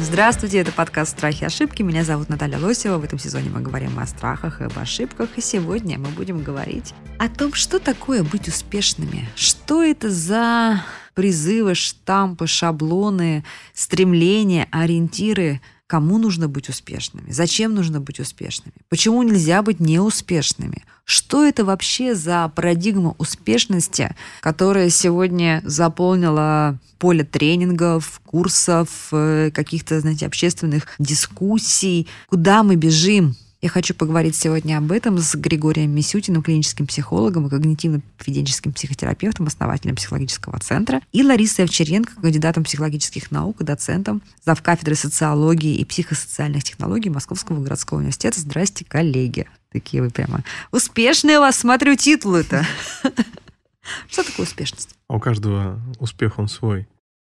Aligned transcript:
Здравствуйте, 0.00 0.58
это 0.58 0.70
подкаст 0.70 1.18
«Страхи 1.18 1.42
и 1.42 1.46
ошибки». 1.46 1.82
Меня 1.82 2.04
зовут 2.04 2.28
Наталья 2.28 2.58
Лосева. 2.58 2.98
В 2.98 3.04
этом 3.04 3.18
сезоне 3.18 3.50
мы 3.50 3.60
говорим 3.60 3.98
о 3.98 4.06
страхах 4.06 4.60
и 4.60 4.64
об 4.64 4.78
ошибках. 4.78 5.30
И 5.36 5.40
сегодня 5.40 5.98
мы 5.98 6.06
будем 6.10 6.44
говорить 6.44 6.94
о 7.18 7.28
том, 7.28 7.52
что 7.52 7.80
такое 7.80 8.22
быть 8.22 8.46
успешными. 8.46 9.28
Что 9.34 9.82
это 9.82 10.08
за 10.08 10.84
призывы, 11.14 11.74
штампы, 11.74 12.46
шаблоны, 12.46 13.44
стремления, 13.74 14.68
ориентиры– 14.70 15.60
Кому 15.88 16.18
нужно 16.18 16.48
быть 16.48 16.68
успешными? 16.68 17.30
Зачем 17.30 17.74
нужно 17.74 17.98
быть 17.98 18.20
успешными? 18.20 18.74
Почему 18.90 19.22
нельзя 19.22 19.62
быть 19.62 19.80
неуспешными? 19.80 20.84
Что 21.06 21.46
это 21.46 21.64
вообще 21.64 22.14
за 22.14 22.52
парадигма 22.54 23.14
успешности, 23.16 24.14
которая 24.42 24.90
сегодня 24.90 25.62
заполнила 25.64 26.78
поле 26.98 27.24
тренингов, 27.24 28.20
курсов, 28.26 29.08
э, 29.12 29.50
каких-то, 29.50 29.98
знаете, 30.00 30.26
общественных 30.26 30.88
дискуссий? 30.98 32.06
Куда 32.28 32.62
мы 32.62 32.76
бежим? 32.76 33.34
Я 33.60 33.68
хочу 33.68 33.92
поговорить 33.92 34.36
сегодня 34.36 34.78
об 34.78 34.92
этом 34.92 35.18
с 35.18 35.34
Григорием 35.34 35.90
Мисютиным, 35.90 36.44
клиническим 36.44 36.86
психологом 36.86 37.48
и 37.48 37.50
когнитивно-поведенческим 37.50 38.72
психотерапевтом, 38.72 39.48
основателем 39.48 39.96
психологического 39.96 40.60
центра, 40.60 41.00
и 41.10 41.24
Ларисой 41.24 41.64
Овчаренко, 41.64 42.20
кандидатом 42.20 42.62
психологических 42.62 43.32
наук 43.32 43.60
и 43.60 43.64
доцентом 43.64 44.22
зав. 44.44 44.62
кафедры 44.62 44.94
социологии 44.94 45.74
и 45.74 45.84
психосоциальных 45.84 46.62
технологий 46.62 47.10
Московского 47.10 47.60
городского 47.60 47.98
университета. 47.98 48.38
Здрасте, 48.38 48.84
коллеги. 48.84 49.48
Такие 49.72 50.04
вы 50.04 50.10
прямо 50.10 50.44
успешные 50.70 51.38
у 51.38 51.40
вас, 51.40 51.56
смотрю, 51.56 51.96
титулы-то. 51.96 52.64
Что 54.08 54.22
такое 54.22 54.46
успешность? 54.46 54.94
А 55.08 55.16
у 55.16 55.18
каждого 55.18 55.80
успех 55.98 56.38
он 56.38 56.46
свой. 56.46 56.86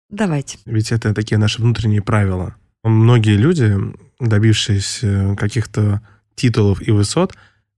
Давайте. 0.10 0.60
Ведь 0.66 0.94
это 0.94 1.14
такие 1.14 1.38
наши 1.38 1.62
внутренние 1.62 2.02
правила. 2.02 2.56
Многие 2.86 3.36
люди, 3.36 3.78
добившиеся 4.22 5.36
каких-то 5.38 6.02
титулов 6.36 6.82
и 6.82 6.92
высот, 6.92 7.34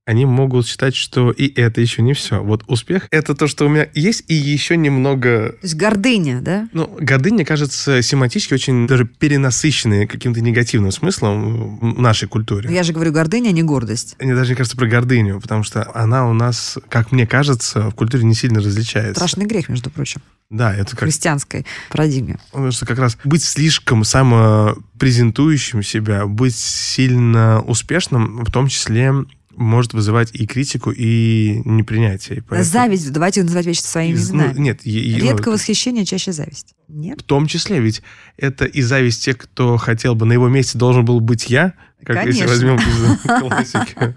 они 0.05 0.25
могут 0.25 0.67
считать, 0.67 0.95
что 0.95 1.31
и 1.31 1.47
это 1.47 1.79
еще 1.79 2.01
не 2.01 2.13
все. 2.13 2.43
Вот 2.43 2.63
успех— 2.67 3.07
это 3.11 3.35
то, 3.35 3.47
что 3.47 3.65
у 3.65 3.69
меня 3.69 3.87
есть, 3.93 4.25
и 4.27 4.33
еще 4.33 4.75
немного... 4.75 5.53
То 5.53 5.59
есть 5.63 5.75
гордыня, 5.75 6.41
да? 6.41 6.67
Ну, 6.73 6.93
гордыня, 6.99 7.45
кажется, 7.45 8.01
семантически 8.01 8.53
очень 8.53 8.85
даже 8.85 9.05
перенасыщенной 9.05 10.05
каким-то 10.05 10.41
негативным 10.41 10.91
смыслом 10.91 11.79
в 11.79 12.01
нашей 12.01 12.27
культуре. 12.27 12.73
Я 12.73 12.83
же 12.83 12.91
говорю 12.91 13.13
гордыня, 13.13 13.49
а 13.49 13.51
не 13.53 13.63
гордость. 13.63 14.15
Мне 14.19 14.35
даже 14.35 14.51
не 14.51 14.55
кажется 14.55 14.75
про 14.75 14.87
гордыню, 14.87 15.39
потому 15.39 15.63
что 15.63 15.89
она 15.95 16.27
у 16.29 16.33
нас, 16.33 16.77
как 16.89 17.13
мне 17.13 17.25
кажется, 17.25 17.89
в 17.89 17.95
культуре 17.95 18.25
не 18.25 18.35
сильно 18.35 18.59
различается. 18.59 19.15
Страшный 19.15 19.45
грех, 19.45 19.69
между 19.69 19.89
прочим, 19.89 20.21
Да, 20.49 20.73
это 20.73 20.95
в 20.95 20.99
как 20.99 21.07
христианской 21.07 21.65
парадигме. 21.89 22.39
Потому 22.51 22.71
что 22.71 22.85
как 22.85 22.99
раз 22.99 23.17
быть 23.23 23.43
слишком 23.43 24.03
самопрезентующим 24.03 25.81
себя, 25.81 26.25
быть 26.25 26.55
сильно 26.57 27.61
успешным, 27.61 28.43
в 28.43 28.51
том 28.51 28.67
числе 28.67 29.13
может 29.55 29.93
вызывать 29.93 30.29
и 30.33 30.45
критику, 30.47 30.91
и 30.91 31.61
непринятие. 31.65 32.39
И 32.39 32.41
поэтому- 32.41 32.63
Зависть, 32.71 33.11
давайте 33.11 33.43
называть 33.43 33.65
вещи 33.65 33.81
своими 33.81 34.15
Из- 34.15 34.31
именами. 34.31 34.53
ну, 34.55 34.61
нет, 34.61 34.85
е- 34.85 35.01
е- 35.11 35.17
ну, 35.19 35.23
Редко 35.31 35.49
восхищение, 35.51 36.05
чаще 36.05 36.31
зависть. 36.31 36.73
Нет? 36.87 37.21
в 37.21 37.23
том 37.23 37.47
числе, 37.47 37.79
ведь 37.79 38.01
это 38.37 38.65
и 38.65 38.81
зависть 38.81 39.23
тех, 39.25 39.37
кто 39.37 39.77
хотел 39.77 40.15
бы 40.15 40.25
на 40.25 40.33
его 40.33 40.47
месте 40.49 40.77
должен 40.77 41.05
был 41.05 41.19
быть 41.21 41.49
я, 41.49 41.73
как 42.03 42.25
если 42.25 42.45
Конечно. 42.45 42.47
возьмем 42.47 42.75
из 42.75 43.21
классики. 43.41 44.15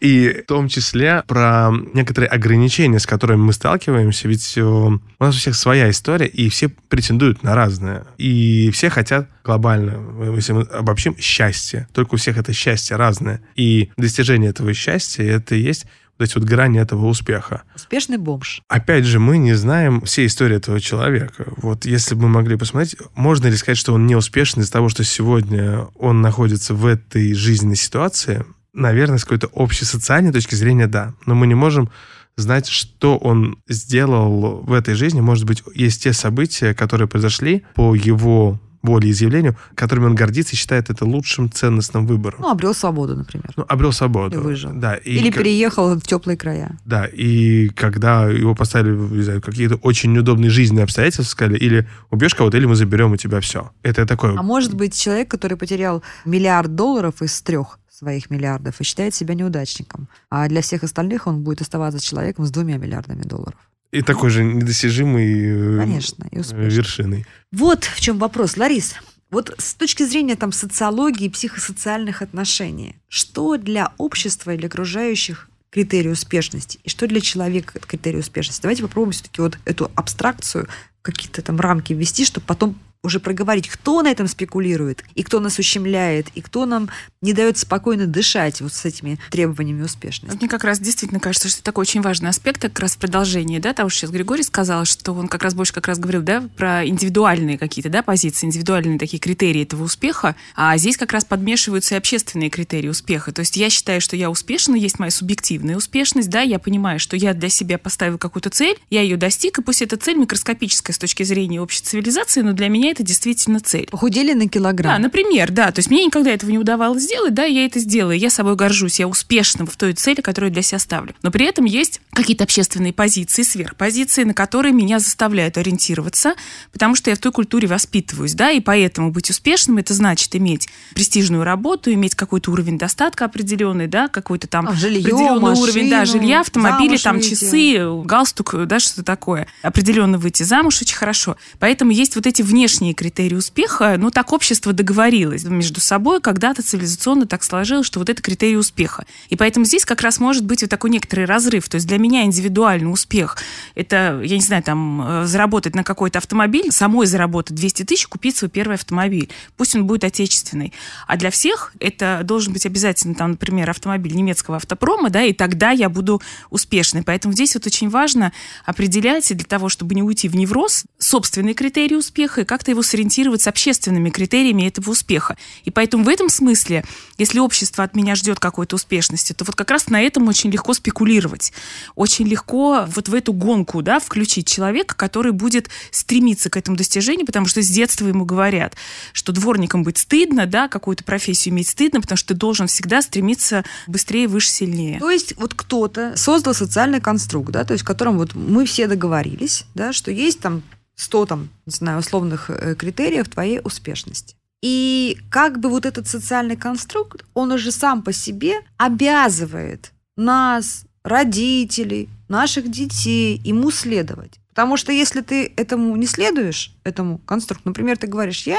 И 0.00 0.42
в 0.42 0.46
том 0.46 0.68
числе 0.68 1.22
про 1.26 1.70
некоторые 1.94 2.28
ограничения, 2.28 2.98
с 2.98 3.06
которыми 3.06 3.40
мы 3.40 3.52
сталкиваемся, 3.52 4.28
ведь 4.28 4.56
э, 4.56 4.62
у 4.62 5.00
нас 5.18 5.34
у 5.34 5.38
всех 5.38 5.54
своя 5.54 5.90
история, 5.90 6.26
и 6.26 6.48
все 6.48 6.68
претендуют 6.68 7.42
на 7.42 7.54
разное. 7.54 8.04
И 8.18 8.70
все 8.72 8.90
хотят 8.90 9.28
глобально, 9.44 10.34
если 10.34 10.52
мы 10.52 10.62
обобщим, 10.62 11.16
счастье. 11.18 11.88
Только 11.92 12.14
у 12.14 12.16
всех 12.16 12.38
это 12.38 12.52
счастье 12.52 12.96
разное. 12.96 13.40
И 13.56 13.90
достижение 13.96 14.50
этого 14.50 14.72
счастья, 14.74 15.24
это 15.24 15.54
и 15.54 15.60
есть 15.60 15.86
вот 16.20 16.28
эти 16.28 16.38
вот 16.38 16.44
грани 16.44 16.78
этого 16.78 17.06
успеха. 17.06 17.62
Успешный 17.74 18.18
бомж. 18.18 18.62
Опять 18.68 19.04
же, 19.04 19.18
мы 19.18 19.38
не 19.38 19.54
знаем 19.54 20.02
всей 20.02 20.26
истории 20.26 20.56
этого 20.56 20.80
человека. 20.80 21.46
Вот 21.56 21.86
если 21.86 22.14
бы 22.14 22.22
мы 22.22 22.28
могли 22.28 22.56
посмотреть, 22.56 22.96
можно 23.14 23.48
ли 23.48 23.56
сказать, 23.56 23.78
что 23.78 23.94
он 23.94 24.06
не 24.06 24.14
успешен 24.14 24.60
из-за 24.60 24.72
того, 24.72 24.88
что 24.90 25.02
сегодня 25.02 25.86
он 25.94 26.20
находится 26.20 26.74
в 26.74 26.84
этой 26.86 27.32
жизненной 27.32 27.76
ситуации? 27.76 28.44
Наверное, 28.72 29.18
с 29.18 29.24
какой-то 29.24 29.48
общей 29.48 29.84
социальной 29.84 30.32
точки 30.32 30.54
зрения, 30.54 30.86
да. 30.86 31.14
Но 31.26 31.34
мы 31.34 31.46
не 31.46 31.54
можем 31.54 31.90
знать, 32.36 32.68
что 32.68 33.16
он 33.16 33.58
сделал 33.68 34.60
в 34.60 34.72
этой 34.72 34.94
жизни. 34.94 35.20
Может 35.20 35.46
быть, 35.46 35.62
есть 35.74 36.02
те 36.02 36.12
события, 36.12 36.74
которые 36.74 37.08
произошли 37.08 37.64
по 37.74 37.94
его 37.94 38.60
волеизъявлению, 38.82 39.56
которыми 39.74 40.06
он 40.06 40.14
гордится 40.14 40.54
и 40.54 40.56
считает 40.56 40.90
это 40.90 41.04
лучшим 41.04 41.50
ценностным 41.50 42.06
выбором. 42.06 42.40
Ну, 42.40 42.48
обрел 42.50 42.74
свободу, 42.74 43.16
например. 43.16 43.50
Ну, 43.56 43.64
обрел 43.68 43.92
свободу. 43.92 44.36
И 44.36 44.38
выжил. 44.38 44.70
Да, 44.74 44.94
и 44.96 45.12
Или 45.16 45.30
как- 45.30 45.42
переехал 45.42 45.94
в 45.94 46.02
теплые 46.02 46.36
края. 46.36 46.78
да, 46.84 47.06
и 47.06 47.68
когда 47.68 48.26
его 48.28 48.54
поставили, 48.54 48.94
не 48.96 49.22
знаю, 49.22 49.42
какие-то 49.42 49.76
очень 49.76 50.12
неудобные 50.12 50.50
жизненные 50.50 50.84
обстоятельства, 50.84 51.22
сказали, 51.24 51.58
или 51.58 51.88
убьешь 52.10 52.34
кого-то, 52.34 52.56
или 52.56 52.66
мы 52.66 52.74
заберем 52.76 53.12
у 53.12 53.16
тебя 53.16 53.40
все. 53.40 53.70
Это 53.82 54.06
такое... 54.06 54.36
А 54.38 54.42
может 54.42 54.74
быть, 54.74 54.94
человек, 54.94 55.30
который 55.30 55.56
потерял 55.56 56.02
миллиард 56.24 56.74
долларов 56.74 57.20
из 57.22 57.40
трех 57.42 57.78
своих 57.90 58.30
миллиардов 58.30 58.80
и 58.80 58.84
считает 58.84 59.14
себя 59.14 59.34
неудачником. 59.34 60.08
А 60.30 60.48
для 60.48 60.62
всех 60.62 60.84
остальных 60.84 61.26
он 61.26 61.42
будет 61.42 61.60
оставаться 61.60 62.00
человеком 62.00 62.46
с 62.46 62.50
двумя 62.50 62.78
миллиардами 62.78 63.22
долларов. 63.24 63.58
И 63.92 64.02
такой 64.02 64.30
же 64.30 64.44
недостижимый 64.44 65.76
э, 65.76 65.78
Конечно, 65.78 66.28
и 66.30 66.38
э, 66.38 66.68
вершиной. 66.68 67.26
Вот 67.50 67.84
в 67.84 68.00
чем 68.00 68.18
вопрос. 68.18 68.56
Ларис, 68.56 68.94
вот 69.30 69.52
с 69.58 69.74
точки 69.74 70.04
зрения 70.04 70.36
там, 70.36 70.52
социологии 70.52 71.26
и 71.26 71.30
психосоциальных 71.30 72.22
отношений, 72.22 72.96
что 73.08 73.56
для 73.56 73.92
общества 73.98 74.54
и 74.54 74.56
для 74.56 74.68
окружающих 74.68 75.48
критерий 75.70 76.10
успешности, 76.10 76.78
и 76.84 76.88
что 76.88 77.06
для 77.06 77.20
человека 77.20 77.78
критерий 77.80 78.18
успешности? 78.18 78.62
Давайте 78.62 78.82
попробуем 78.82 79.12
все-таки 79.12 79.40
вот 79.40 79.58
эту 79.64 79.90
абстракцию 79.94 80.68
какие-то 81.02 81.42
там 81.42 81.58
рамки 81.58 81.92
ввести, 81.92 82.24
чтобы 82.24 82.46
потом 82.46 82.76
уже 83.02 83.18
проговорить, 83.18 83.68
кто 83.68 84.02
на 84.02 84.08
этом 84.08 84.28
спекулирует, 84.28 85.04
и 85.14 85.22
кто 85.22 85.40
нас 85.40 85.58
ущемляет, 85.58 86.28
и 86.34 86.42
кто 86.42 86.66
нам 86.66 86.90
не 87.22 87.32
дает 87.32 87.56
спокойно 87.56 88.06
дышать 88.06 88.60
вот 88.60 88.74
с 88.74 88.84
этими 88.84 89.18
требованиями 89.30 89.82
успешности. 89.82 90.36
Мне 90.36 90.48
как 90.48 90.64
раз 90.64 90.80
действительно 90.80 91.20
кажется, 91.20 91.48
что 91.48 91.58
это 91.58 91.64
такой 91.64 91.82
очень 91.82 92.02
важный 92.02 92.28
аспект, 92.28 92.60
как 92.60 92.78
раз 92.78 92.96
продолжение, 92.96 93.58
да, 93.58 93.72
того, 93.72 93.88
что 93.88 94.00
сейчас 94.00 94.10
Григорий 94.10 94.42
сказал, 94.42 94.84
что 94.84 95.12
он 95.12 95.28
как 95.28 95.42
раз 95.42 95.54
больше 95.54 95.72
как 95.72 95.88
раз 95.88 95.98
говорил, 95.98 96.22
да, 96.22 96.42
про 96.56 96.86
индивидуальные 96.86 97.56
какие-то, 97.56 97.88
да, 97.88 98.02
позиции, 98.02 98.46
индивидуальные 98.46 98.98
такие 98.98 99.18
критерии 99.18 99.62
этого 99.62 99.84
успеха, 99.84 100.36
а 100.54 100.76
здесь 100.76 100.98
как 100.98 101.12
раз 101.12 101.24
подмешиваются 101.24 101.94
и 101.94 101.98
общественные 101.98 102.50
критерии 102.50 102.88
успеха. 102.88 103.32
То 103.32 103.40
есть 103.40 103.56
я 103.56 103.70
считаю, 103.70 104.02
что 104.02 104.14
я 104.14 104.30
успешна, 104.30 104.74
есть 104.74 104.98
моя 104.98 105.10
субъективная 105.10 105.76
успешность, 105.76 106.28
да, 106.28 106.42
я 106.42 106.58
понимаю, 106.58 107.00
что 107.00 107.16
я 107.16 107.32
для 107.32 107.48
себя 107.48 107.78
поставил 107.78 108.18
какую-то 108.18 108.50
цель, 108.50 108.76
я 108.90 109.00
ее 109.00 109.16
достиг, 109.16 109.58
и 109.58 109.62
пусть 109.62 109.80
эта 109.80 109.96
цель 109.96 110.16
микроскопическая 110.16 110.94
с 110.94 110.98
точки 110.98 111.22
зрения 111.22 111.60
общей 111.62 111.82
цивилизации, 111.82 112.42
но 112.42 112.52
для 112.52 112.68
меня 112.68 112.89
это 112.90 113.02
действительно 113.02 113.60
цель. 113.60 113.86
Похудели 113.90 114.32
на 114.32 114.44
Да, 114.44 114.48
килограмм. 114.48 115.02
например, 115.02 115.50
да. 115.50 115.70
То 115.72 115.78
есть 115.78 115.90
мне 115.90 116.04
никогда 116.04 116.30
этого 116.30 116.50
не 116.50 116.58
удавалось 116.58 117.02
сделать, 117.02 117.34
да, 117.34 117.44
я 117.44 117.64
это 117.64 117.78
сделала. 117.78 118.12
Я 118.12 118.30
собой 118.30 118.56
горжусь, 118.56 118.98
я 119.00 119.08
успешна 119.08 119.66
в 119.66 119.76
той 119.76 119.92
цели, 119.94 120.20
которую 120.20 120.50
для 120.50 120.62
себя 120.62 120.78
ставлю. 120.78 121.14
Но 121.22 121.30
при 121.30 121.46
этом 121.46 121.64
есть 121.64 122.00
какие-то 122.12 122.44
общественные 122.44 122.92
позиции, 122.92 123.42
сверхпозиции, 123.42 124.24
на 124.24 124.34
которые 124.34 124.72
меня 124.72 124.98
заставляют 124.98 125.56
ориентироваться, 125.58 126.34
потому 126.72 126.94
что 126.94 127.10
я 127.10 127.16
в 127.16 127.18
той 127.18 127.32
культуре 127.32 127.68
воспитываюсь, 127.68 128.34
да, 128.34 128.50
и 128.50 128.60
поэтому 128.60 129.10
быть 129.10 129.30
успешным 129.30 129.78
это 129.78 129.94
значит 129.94 130.34
иметь 130.36 130.68
престижную 130.94 131.44
работу, 131.44 131.92
иметь 131.92 132.14
какой-то 132.14 132.50
уровень 132.50 132.78
достатка 132.78 133.26
определенный, 133.26 133.86
да, 133.86 134.08
какой-то 134.08 134.46
там 134.46 134.68
А, 134.68 134.74
жилье, 134.74 135.00
определенный 135.00 135.60
уровень, 135.60 135.90
да, 135.90 136.00
машину, 136.00 136.20
жилья, 136.20 136.40
автомобили, 136.40 136.96
там 136.96 137.16
выйти. 137.16 137.30
часы, 137.30 138.02
галстук, 138.04 138.54
да, 138.66 138.80
что 138.80 139.02
такое. 139.02 139.46
Определенно 139.62 140.18
выйти 140.18 140.42
замуж 140.42 140.80
очень 140.82 140.96
хорошо. 140.96 141.36
Поэтому 141.58 141.90
есть 141.90 142.16
вот 142.16 142.26
эти 142.26 142.42
внешние 142.42 142.79
критерии 142.94 143.34
успеха. 143.34 143.96
Ну, 143.98 144.10
так 144.10 144.32
общество 144.32 144.72
договорилось 144.72 145.44
между 145.44 145.80
собой, 145.80 146.20
когда-то 146.20 146.62
цивилизационно 146.62 147.26
так 147.26 147.42
сложилось, 147.42 147.86
что 147.86 147.98
вот 147.98 148.08
это 148.08 148.22
критерий 148.22 148.56
успеха. 148.56 149.04
И 149.28 149.36
поэтому 149.36 149.66
здесь 149.66 149.84
как 149.84 150.00
раз 150.00 150.18
может 150.20 150.44
быть 150.44 150.62
вот 150.62 150.70
такой 150.70 150.90
некоторый 150.90 151.24
разрыв. 151.24 151.68
То 151.68 151.76
есть 151.76 151.86
для 151.86 151.98
меня 151.98 152.24
индивидуальный 152.24 152.92
успех– 152.92 153.36
это, 153.74 154.20
я 154.24 154.36
не 154.36 154.42
знаю, 154.42 154.62
там, 154.62 155.22
э, 155.22 155.26
заработать 155.26 155.74
на 155.74 155.84
какой-то 155.84 156.18
автомобиль, 156.18 156.72
самой 156.72 157.06
заработать 157.06 157.56
200 157.56 157.84
тысяч, 157.84 158.06
купить 158.06 158.36
свой 158.36 158.50
первый 158.50 158.74
автомобиль. 158.74 159.30
Пусть 159.56 159.74
он 159.74 159.86
будет 159.86 160.04
отечественный. 160.04 160.72
А 161.06 161.16
для 161.16 161.30
всех 161.30 161.72
это 161.80 162.20
должен 162.24 162.52
быть 162.52 162.66
обязательно, 162.66 163.14
там, 163.14 163.32
например, 163.32 163.70
автомобиль 163.70 164.14
немецкого 164.14 164.56
автопрома, 164.56 165.10
да, 165.10 165.22
и 165.22 165.32
тогда 165.32 165.70
я 165.70 165.88
буду 165.88 166.20
успешной. 166.50 167.02
Поэтому 167.02 167.34
здесь 167.34 167.54
вот 167.54 167.66
очень 167.66 167.88
важно 167.88 168.32
определять, 168.64 169.34
для 169.34 169.44
того, 169.44 169.68
чтобы 169.68 169.94
не 169.94 170.02
уйти 170.02 170.28
в 170.28 170.36
невроз, 170.36 170.84
собственные 170.98 171.54
критерии 171.54 171.94
успеха 171.94 172.42
и 172.42 172.44
как-то 172.44 172.69
как-то 172.70 172.72
его 172.72 172.82
сориентировать 172.82 173.42
с 173.42 173.48
общественными 173.48 174.10
критериями 174.10 174.66
этого 174.68 174.90
успеха. 174.90 175.36
И 175.64 175.70
поэтому 175.70 176.04
в 176.04 176.08
этом 176.08 176.28
смысле, 176.28 176.84
если 177.18 177.40
общество 177.40 177.84
от 177.84 177.96
меня 177.96 178.14
ждет 178.14 178.38
какой-то 178.38 178.76
успешности, 178.76 179.32
то 179.32 179.44
вот 179.44 179.56
как 179.56 179.70
раз 179.70 179.88
на 179.88 180.00
этом 180.00 180.28
очень 180.28 180.50
легко 180.50 180.74
спекулировать. 180.74 181.52
Очень 181.96 182.28
легко 182.28 182.86
вот 182.86 183.08
в 183.08 183.14
эту 183.14 183.32
гонку 183.32 183.82
да, 183.82 183.98
включить 183.98 184.46
человека, 184.46 184.94
который 184.94 185.32
будет 185.32 185.68
стремиться 185.90 186.50
к 186.50 186.56
этому 186.56 186.76
достижению, 186.76 187.26
потому 187.26 187.46
что 187.46 187.62
с 187.62 187.68
детства 187.68 188.06
ему 188.06 188.24
говорят, 188.24 188.76
что 189.12 189.32
дворником 189.32 189.82
быть 189.82 189.98
стыдно, 189.98 190.46
да, 190.46 190.68
какую-то 190.68 191.04
профессию 191.04 191.54
иметь 191.54 191.68
стыдно, 191.68 192.00
потому 192.00 192.16
что 192.16 192.28
ты 192.28 192.34
должен 192.34 192.66
всегда 192.66 193.02
стремиться 193.02 193.64
быстрее, 193.86 194.28
выше, 194.28 194.50
сильнее. 194.50 194.98
То 195.00 195.10
есть 195.10 195.34
вот 195.36 195.54
кто-то 195.54 196.16
создал 196.16 196.54
социальный 196.54 197.00
конструкт, 197.00 197.50
да, 197.50 197.64
то 197.64 197.72
есть 197.72 197.82
в 197.82 197.86
котором 197.86 198.18
вот 198.18 198.34
мы 198.34 198.64
все 198.64 198.86
договорились, 198.86 199.64
да, 199.74 199.92
что 199.92 200.10
есть 200.10 200.40
там 200.40 200.62
100 201.00 201.26
там, 201.26 201.48
не 201.66 201.72
знаю, 201.72 201.98
условных 201.98 202.50
э, 202.50 202.74
критериев 202.74 203.28
твоей 203.28 203.60
успешности. 203.64 204.36
И 204.62 205.16
как 205.30 205.58
бы 205.58 205.70
вот 205.70 205.86
этот 205.86 206.06
социальный 206.06 206.56
конструкт, 206.56 207.24
он 207.34 207.52
уже 207.52 207.72
сам 207.72 208.02
по 208.02 208.12
себе 208.12 208.60
обязывает 208.76 209.92
нас, 210.16 210.84
родителей, 211.02 212.08
наших 212.28 212.70
детей, 212.70 213.40
ему 213.42 213.70
следовать. 213.70 214.38
Потому 214.50 214.76
что 214.76 214.92
если 214.92 215.22
ты 215.22 215.52
этому 215.56 215.96
не 215.96 216.06
следуешь, 216.06 216.74
этому 216.84 217.18
конструкту, 217.18 217.70
например, 217.70 217.96
ты 217.96 218.06
говоришь, 218.06 218.46
я 218.46 218.58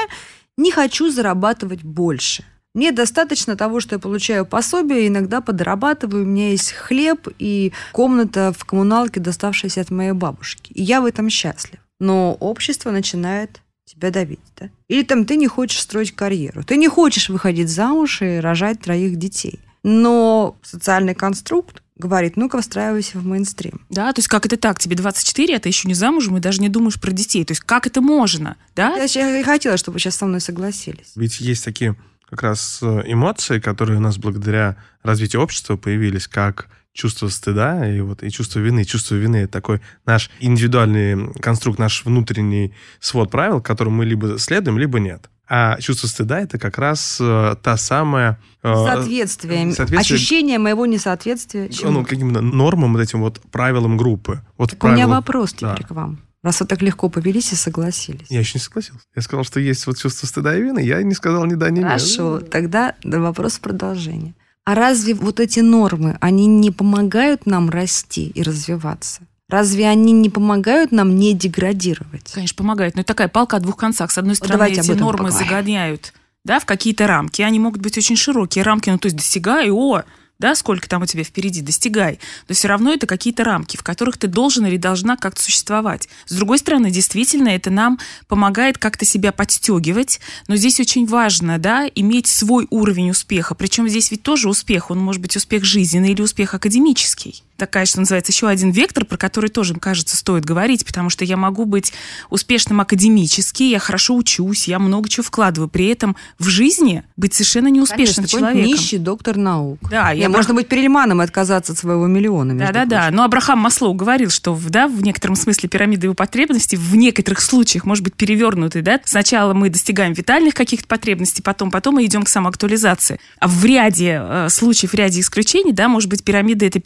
не 0.56 0.72
хочу 0.72 1.10
зарабатывать 1.10 1.84
больше. 1.84 2.44
Мне 2.74 2.90
достаточно 2.90 3.54
того, 3.54 3.80
что 3.80 3.94
я 3.94 3.98
получаю 3.98 4.46
пособие, 4.46 5.06
иногда 5.06 5.40
подрабатываю, 5.42 6.24
у 6.24 6.26
меня 6.26 6.50
есть 6.50 6.72
хлеб 6.72 7.28
и 7.38 7.72
комната 7.92 8.52
в 8.56 8.64
коммуналке, 8.64 9.20
доставшаяся 9.20 9.82
от 9.82 9.90
моей 9.90 10.12
бабушки. 10.12 10.72
И 10.72 10.82
я 10.82 11.02
в 11.02 11.04
этом 11.04 11.28
счастлив. 11.28 11.81
Но 12.02 12.36
общество 12.40 12.90
начинает 12.90 13.60
тебя 13.84 14.10
давить, 14.10 14.40
да? 14.58 14.70
Или 14.88 15.04
там 15.04 15.24
ты 15.24 15.36
не 15.36 15.46
хочешь 15.46 15.80
строить 15.80 16.10
карьеру, 16.10 16.64
ты 16.64 16.76
не 16.76 16.88
хочешь 16.88 17.28
выходить 17.28 17.68
замуж 17.68 18.22
и 18.22 18.40
рожать 18.40 18.80
троих 18.80 19.14
детей. 19.16 19.60
Но 19.84 20.56
социальный 20.64 21.14
конструкт 21.14 21.80
говорит, 21.96 22.36
ну-ка, 22.36 22.60
встраивайся 22.60 23.20
в 23.20 23.24
мейнстрим. 23.24 23.86
Да, 23.88 24.12
то 24.12 24.18
есть 24.18 24.26
как 24.26 24.46
это 24.46 24.56
так? 24.56 24.80
Тебе 24.80 24.96
24, 24.96 25.56
а 25.56 25.60
ты 25.60 25.68
еще 25.68 25.86
не 25.86 25.94
замужем 25.94 26.36
и 26.36 26.40
даже 26.40 26.60
не 26.60 26.68
думаешь 26.68 27.00
про 27.00 27.12
детей. 27.12 27.44
То 27.44 27.52
есть 27.52 27.60
как 27.60 27.86
это 27.86 28.00
можно, 28.00 28.56
да? 28.74 28.96
Я, 28.96 29.04
я 29.04 29.38
и 29.38 29.44
хотела, 29.44 29.76
чтобы 29.76 29.94
вы 29.94 30.00
сейчас 30.00 30.16
со 30.16 30.26
мной 30.26 30.40
согласились. 30.40 31.12
Ведь 31.14 31.40
есть 31.40 31.64
такие 31.64 31.94
как 32.28 32.42
раз 32.42 32.80
э, 32.82 33.02
эмоции, 33.06 33.60
которые 33.60 33.98
у 33.98 34.00
нас 34.00 34.18
благодаря 34.18 34.76
развитию 35.04 35.40
общества 35.40 35.76
появились, 35.76 36.26
как 36.26 36.68
чувство 36.92 37.28
стыда 37.28 37.88
и 37.90 38.00
вот 38.00 38.22
и 38.22 38.30
чувство 38.30 38.58
вины. 38.60 38.84
Чувство 38.84 39.14
вины 39.14 39.36
это 39.36 39.52
такой 39.52 39.80
наш 40.06 40.30
индивидуальный 40.40 41.32
конструкт, 41.40 41.78
наш 41.78 42.04
внутренний 42.04 42.74
свод 43.00 43.30
правил, 43.30 43.60
которому 43.60 43.96
мы 43.98 44.04
либо 44.04 44.38
следуем, 44.38 44.78
либо 44.78 45.00
нет. 45.00 45.28
А 45.48 45.78
чувство 45.80 46.06
стыда 46.06 46.40
это 46.40 46.58
как 46.58 46.78
раз 46.78 47.18
э, 47.20 47.56
та 47.62 47.76
самая 47.76 48.38
э, 48.62 48.72
Соответствие. 48.72 49.72
соответствие- 49.72 49.98
Ощущение 50.16 50.58
моего 50.58 50.86
несоответствия. 50.86 51.68
чему? 51.68 51.90
ну, 51.90 52.04
каким-то 52.04 52.40
нормам, 52.40 52.92
вот 52.94 53.00
этим 53.02 53.20
вот 53.20 53.40
правилам 53.50 53.96
группы. 53.98 54.40
Вот 54.56 54.70
Так 54.70 54.84
у 54.84 54.88
меня 54.88 55.06
вопрос 55.08 55.54
Да. 55.60 55.74
теперь 55.74 55.86
к 55.86 55.90
вам. 55.90 56.20
Раз 56.42 56.60
вы 56.60 56.66
так 56.66 56.80
легко 56.82 57.08
повелись 57.08 57.52
и 57.52 57.56
согласились. 57.56 58.26
Я 58.30 58.40
еще 58.40 58.52
не 58.58 58.60
согласился. 58.62 59.04
Я 59.14 59.22
сказал, 59.22 59.44
что 59.44 59.60
есть 59.60 59.86
вот 59.86 59.98
чувство 59.98 60.26
стыда 60.26 60.56
и 60.56 60.62
вины. 60.62 60.80
Я 60.80 61.02
не 61.02 61.14
сказал 61.14 61.44
ни 61.44 61.54
да, 61.54 61.68
ни 61.70 61.78
нет. 61.80 61.86
Хорошо, 61.86 62.40
тогда 62.40 62.94
да, 63.04 63.20
вопрос 63.20 63.54
в 63.54 63.60
продолжение. 63.60 64.34
А 64.64 64.74
разве 64.74 65.14
вот 65.14 65.40
эти 65.40 65.60
нормы, 65.60 66.16
они 66.20 66.46
не 66.46 66.70
помогают 66.70 67.46
нам 67.46 67.68
расти 67.70 68.28
и 68.28 68.42
развиваться? 68.42 69.22
Разве 69.48 69.88
они 69.88 70.12
не 70.12 70.30
помогают 70.30 70.92
нам 70.92 71.16
не 71.16 71.34
деградировать? 71.34 72.32
Конечно, 72.32 72.56
помогает. 72.56 72.94
Но 72.94 73.02
это 73.02 73.08
такая 73.08 73.28
палка 73.28 73.58
о 73.58 73.60
двух 73.60 73.76
концах. 73.76 74.10
С 74.10 74.18
одной 74.18 74.36
стороны, 74.36 74.54
давайте 74.54 74.80
эти 74.80 74.98
нормы 74.98 75.28
поговорим. 75.28 75.48
загоняют 75.48 76.14
да, 76.44 76.58
в 76.58 76.66
какие-то 76.66 77.06
рамки. 77.06 77.42
Они 77.42 77.58
могут 77.58 77.80
быть 77.80 77.96
очень 77.96 78.16
широкие 78.16 78.64
рамки, 78.64 78.90
ну 78.90 78.98
то 78.98 79.06
есть 79.06 79.16
достигай, 79.16 79.70
о, 79.70 80.02
да, 80.42 80.56
сколько 80.56 80.88
там 80.88 81.02
у 81.02 81.06
тебя 81.06 81.22
впереди, 81.22 81.62
достигай. 81.62 82.18
Но 82.48 82.54
все 82.56 82.66
равно 82.66 82.92
это 82.92 83.06
какие-то 83.06 83.44
рамки, 83.44 83.76
в 83.76 83.84
которых 83.84 84.18
ты 84.18 84.26
должен 84.26 84.66
или 84.66 84.76
должна 84.76 85.16
как-то 85.16 85.40
существовать. 85.40 86.08
С 86.26 86.34
другой 86.34 86.58
стороны, 86.58 86.90
действительно, 86.90 87.48
это 87.48 87.70
нам 87.70 88.00
помогает 88.26 88.76
как-то 88.76 89.04
себя 89.04 89.30
подстегивать. 89.30 90.20
Но 90.48 90.56
здесь 90.56 90.80
очень 90.80 91.06
важно, 91.06 91.58
да, 91.58 91.88
иметь 91.94 92.26
свой 92.26 92.66
уровень 92.70 93.10
успеха. 93.10 93.54
Причем 93.54 93.88
здесь 93.88 94.10
ведь 94.10 94.24
тоже 94.24 94.48
успех. 94.48 94.90
Он 94.90 94.98
может 94.98 95.22
быть 95.22 95.36
успех 95.36 95.64
жизненный 95.64 96.10
или 96.10 96.22
успех 96.22 96.54
академический. 96.54 97.44
Такая, 97.56 97.86
что 97.86 98.00
называется, 98.00 98.32
еще 98.32 98.48
один 98.48 98.70
вектор, 98.70 99.04
про 99.04 99.16
который 99.16 99.50
тоже, 99.50 99.74
кажется, 99.74 100.16
стоит 100.16 100.44
говорить, 100.44 100.84
потому 100.84 101.10
что 101.10 101.24
я 101.24 101.36
могу 101.36 101.64
быть 101.64 101.92
успешным 102.30 102.80
академически, 102.80 103.64
я 103.64 103.78
хорошо 103.78 104.16
учусь, 104.16 104.68
я 104.68 104.78
много 104.78 105.08
чего 105.08 105.24
вкладываю. 105.24 105.68
При 105.68 105.86
этом 105.86 106.16
в 106.38 106.48
жизни 106.48 107.04
быть 107.16 107.34
совершенно 107.34 107.68
неуспешным 107.68 108.26
Конечно, 108.26 108.38
человеком. 108.38 108.66
нищий 108.66 108.98
доктор 108.98 109.36
наук. 109.36 109.78
Да, 109.90 110.10
я 110.10 110.28
можно 110.28 110.54
быть 110.54 110.68
перельманом 110.68 111.20
и 111.20 111.24
отказаться 111.24 111.72
от 111.72 111.78
своего 111.78 112.06
миллиона. 112.06 112.56
Да-да-да. 112.56 113.10
Но 113.10 113.24
Абрахам 113.24 113.58
Маслоу 113.58 113.94
говорил, 113.94 114.30
что 114.30 114.58
да, 114.68 114.88
в 114.88 115.02
некотором 115.02 115.36
смысле 115.36 115.68
пирамида 115.68 116.06
его 116.06 116.14
потребностей 116.14 116.76
в 116.76 116.96
некоторых 116.96 117.40
случаях 117.40 117.84
может 117.84 118.02
быть 118.02 118.14
перевернутой. 118.14 118.82
Да? 118.82 119.00
Сначала 119.04 119.54
мы 119.54 119.70
достигаем 119.70 120.12
витальных 120.12 120.54
каких-то 120.54 120.86
потребностей, 120.86 121.42
потом, 121.42 121.70
потом 121.70 121.96
мы 121.96 122.04
идем 122.06 122.22
к 122.22 122.28
самоактуализации. 122.28 123.20
А 123.38 123.48
в 123.48 123.64
ряде 123.64 124.20
э, 124.22 124.48
случаев, 124.48 124.92
в 124.92 124.94
ряде 124.94 125.20
исключений, 125.20 125.72
да, 125.72 125.88
может 125.88 126.08
быть, 126.08 126.24
пирамида 126.24 126.66
это 126.66 126.80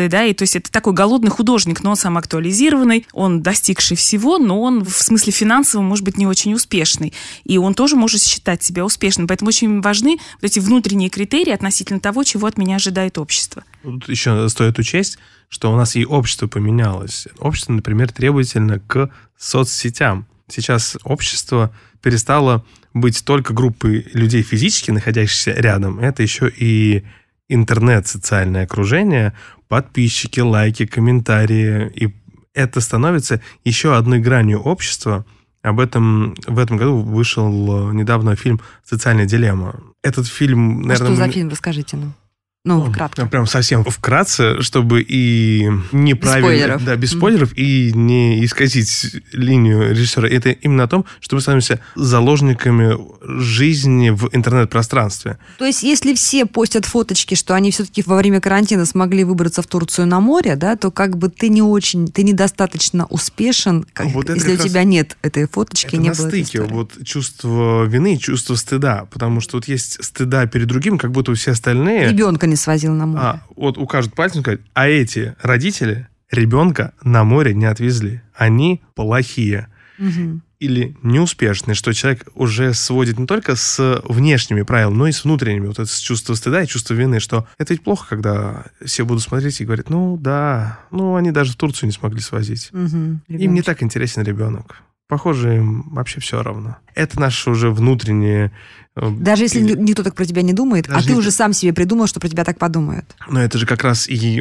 перевернутая, 0.00 0.08
да, 0.08 0.24
и 0.24 0.34
то 0.34 0.42
есть 0.42 0.56
это 0.56 0.70
такой 0.70 0.92
голодный 0.92 1.30
художник, 1.30 1.82
но 1.82 1.90
он 1.90 1.96
самоактуализированный, 1.96 3.06
он 3.12 3.42
достигший 3.42 3.96
всего, 3.96 4.38
но 4.38 4.60
он 4.60 4.84
в 4.84 5.02
смысле 5.02 5.32
финансовом 5.32 5.86
может 5.86 6.04
быть 6.04 6.16
не 6.16 6.26
очень 6.26 6.54
успешный. 6.54 7.12
И 7.44 7.58
он 7.58 7.74
тоже 7.74 7.96
может 7.96 8.22
считать 8.22 8.62
себя 8.62 8.84
успешным. 8.84 9.26
Поэтому 9.26 9.48
очень 9.48 9.80
важны 9.80 10.18
вот 10.40 10.44
эти 10.44 10.60
внутренние 10.60 11.10
критерии 11.10 11.52
относительно 11.52 12.00
того, 12.00 12.24
чего 12.24 12.46
от 12.46 12.58
меня 12.58 12.76
ожидает 12.76 13.18
общество. 13.18 13.64
Тут 13.82 14.08
еще 14.08 14.48
стоит 14.48 14.78
учесть, 14.78 15.18
что 15.48 15.72
у 15.72 15.76
нас 15.76 15.96
и 15.96 16.04
общество 16.04 16.46
поменялось. 16.46 17.26
Общество, 17.38 17.72
например, 17.72 18.12
требовательно 18.12 18.78
к 18.80 19.10
соцсетям. 19.38 20.26
Сейчас 20.48 20.96
общество 21.04 21.72
перестало 22.02 22.64
быть 22.92 23.24
только 23.24 23.52
группой 23.52 24.06
людей 24.14 24.42
физически 24.42 24.90
находящихся 24.90 25.52
рядом. 25.52 26.00
Это 26.00 26.22
еще 26.22 26.50
и 26.50 27.04
интернет, 27.50 28.06
социальное 28.06 28.64
окружение, 28.64 29.34
подписчики, 29.68 30.40
лайки, 30.40 30.86
комментарии. 30.86 31.90
И 31.94 32.14
это 32.54 32.80
становится 32.80 33.40
еще 33.64 33.96
одной 33.96 34.20
гранью 34.20 34.60
общества. 34.60 35.24
Об 35.62 35.78
этом 35.80 36.34
в 36.46 36.58
этом 36.58 36.78
году 36.78 37.00
вышел 37.02 37.90
э, 37.90 37.94
недавно 37.94 38.34
фильм 38.34 38.60
«Социальная 38.82 39.26
дилемма». 39.26 39.80
Этот 40.02 40.26
фильм, 40.26 40.78
А 40.78 40.86
наверное... 40.86 41.14
что 41.14 41.14
за 41.16 41.28
фильм, 41.30 41.48
расскажите 41.50 41.96
нам. 41.96 42.14
Ну, 42.62 42.84
ну, 42.84 42.92
кратко. 42.92 43.24
Прям 43.24 43.46
совсем 43.46 43.84
вкратце, 43.84 44.60
чтобы 44.60 45.00
и 45.00 45.66
неправильно... 45.92 46.48
спойлеров. 46.48 46.84
Да, 46.84 46.96
без 46.96 47.12
спойлеров, 47.12 47.56
и 47.56 47.90
не 47.94 48.44
исказить 48.44 49.16
линию 49.32 49.92
режиссера. 49.92 50.28
Это 50.28 50.50
именно 50.50 50.84
о 50.84 50.86
том, 50.86 51.06
что 51.20 51.36
мы 51.36 51.40
становимся 51.40 51.80
заложниками 51.96 52.98
жизни 53.42 54.10
в 54.10 54.28
интернет-пространстве. 54.32 55.38
То 55.58 55.64
есть, 55.64 55.82
если 55.82 56.12
все 56.12 56.44
постят 56.44 56.84
фоточки, 56.84 57.34
что 57.34 57.54
они 57.54 57.70
все-таки 57.70 58.02
во 58.04 58.16
время 58.16 58.42
карантина 58.42 58.84
смогли 58.84 59.24
выбраться 59.24 59.62
в 59.62 59.66
Турцию 59.66 60.06
на 60.06 60.20
море, 60.20 60.54
да, 60.54 60.76
то 60.76 60.90
как 60.90 61.16
бы 61.16 61.30
ты 61.30 61.48
не 61.48 61.62
очень, 61.62 62.08
ты 62.08 62.22
недостаточно 62.24 63.06
успешен, 63.06 63.86
как- 63.94 64.08
Вот 64.08 64.28
если 64.28 64.52
у 64.52 64.56
тебя 64.58 64.84
нет 64.84 65.16
этой 65.22 65.48
фоточки, 65.48 65.86
Это 65.86 65.96
не 65.96 66.10
на 66.10 66.14
было 66.14 66.28
стыке 66.28 66.60
вот 66.60 66.92
чувство 67.06 67.84
вины 67.84 68.16
и 68.16 68.18
чувство 68.18 68.54
стыда. 68.54 69.06
Потому 69.10 69.40
что 69.40 69.56
вот 69.56 69.66
есть 69.66 70.04
стыда 70.04 70.44
перед 70.44 70.66
другим, 70.66 70.98
как 70.98 71.10
будто 71.10 71.34
все 71.34 71.52
остальные... 71.52 72.10
Ребенка 72.10 72.49
не 72.50 72.56
свозил 72.56 72.92
на 72.92 73.06
море. 73.06 73.22
А, 73.22 73.42
вот 73.56 73.78
укажут 73.78 74.14
пальцем 74.14 74.42
и 74.42 74.58
а 74.74 74.88
эти 74.88 75.34
родители 75.40 76.08
ребенка 76.30 76.92
на 77.02 77.24
море 77.24 77.54
не 77.54 77.64
отвезли. 77.64 78.22
Они 78.34 78.82
плохие. 78.94 79.68
Мгм. 79.98 80.42
или 80.60 80.94
неуспешный, 81.02 81.74
что 81.74 81.92
человек 81.92 82.26
уже 82.34 82.74
сводит 82.74 83.18
не 83.18 83.26
только 83.26 83.56
с 83.56 84.00
внешними 84.04 84.62
правилами, 84.62 84.96
но 84.96 85.06
и 85.08 85.12
с 85.12 85.24
внутренними. 85.24 85.66
Вот 85.66 85.78
это 85.78 85.90
чувство 86.02 86.34
стыда 86.34 86.62
и 86.62 86.66
чувство 86.66 86.94
вины, 86.94 87.18
что 87.20 87.46
это 87.58 87.72
ведь 87.72 87.82
плохо, 87.82 88.06
когда 88.08 88.64
все 88.84 89.04
будут 89.04 89.22
смотреть 89.22 89.60
и 89.60 89.64
говорят, 89.64 89.90
ну 89.90 90.18
да, 90.18 90.80
ну 90.90 91.16
они 91.16 91.32
даже 91.32 91.52
в 91.52 91.56
Турцию 91.56 91.88
не 91.88 91.92
смогли 91.92 92.20
свозить. 92.20 92.68
Мгм. 92.72 92.88
Им 92.88 93.22
не 93.28 93.36
Ребеночек. 93.38 93.64
так 93.66 93.82
интересен 93.82 94.22
ребенок. 94.22 94.82
Похоже, 95.10 95.56
им 95.56 95.82
вообще 95.90 96.20
все 96.20 96.42
равно. 96.42 96.76
Это 96.94 97.20
наши 97.20 97.50
уже 97.50 97.70
внутренние... 97.70 98.52
э, 98.96 99.10
Даже 99.10 99.42
если 99.42 99.60
ни- 99.60 99.72
никто 99.72 100.02
так 100.02 100.14
про 100.14 100.24
тебя 100.24 100.40
не 100.42 100.52
думает, 100.52 100.88
а 100.88 100.92
Даже 100.94 101.06
ты 101.08 101.12
не- 101.12 101.18
уже 101.18 101.30
сам 101.32 101.52
себе 101.52 101.72
придумал, 101.74 102.06
что 102.06 102.20
про 102.20 102.28
тебя 102.28 102.44
так 102.44 102.58
подумают. 102.58 103.14
Но 103.28 103.42
это 103.42 103.58
же 103.58 103.66
как 103.66 103.84
раз 103.84 104.08
и 104.08 104.40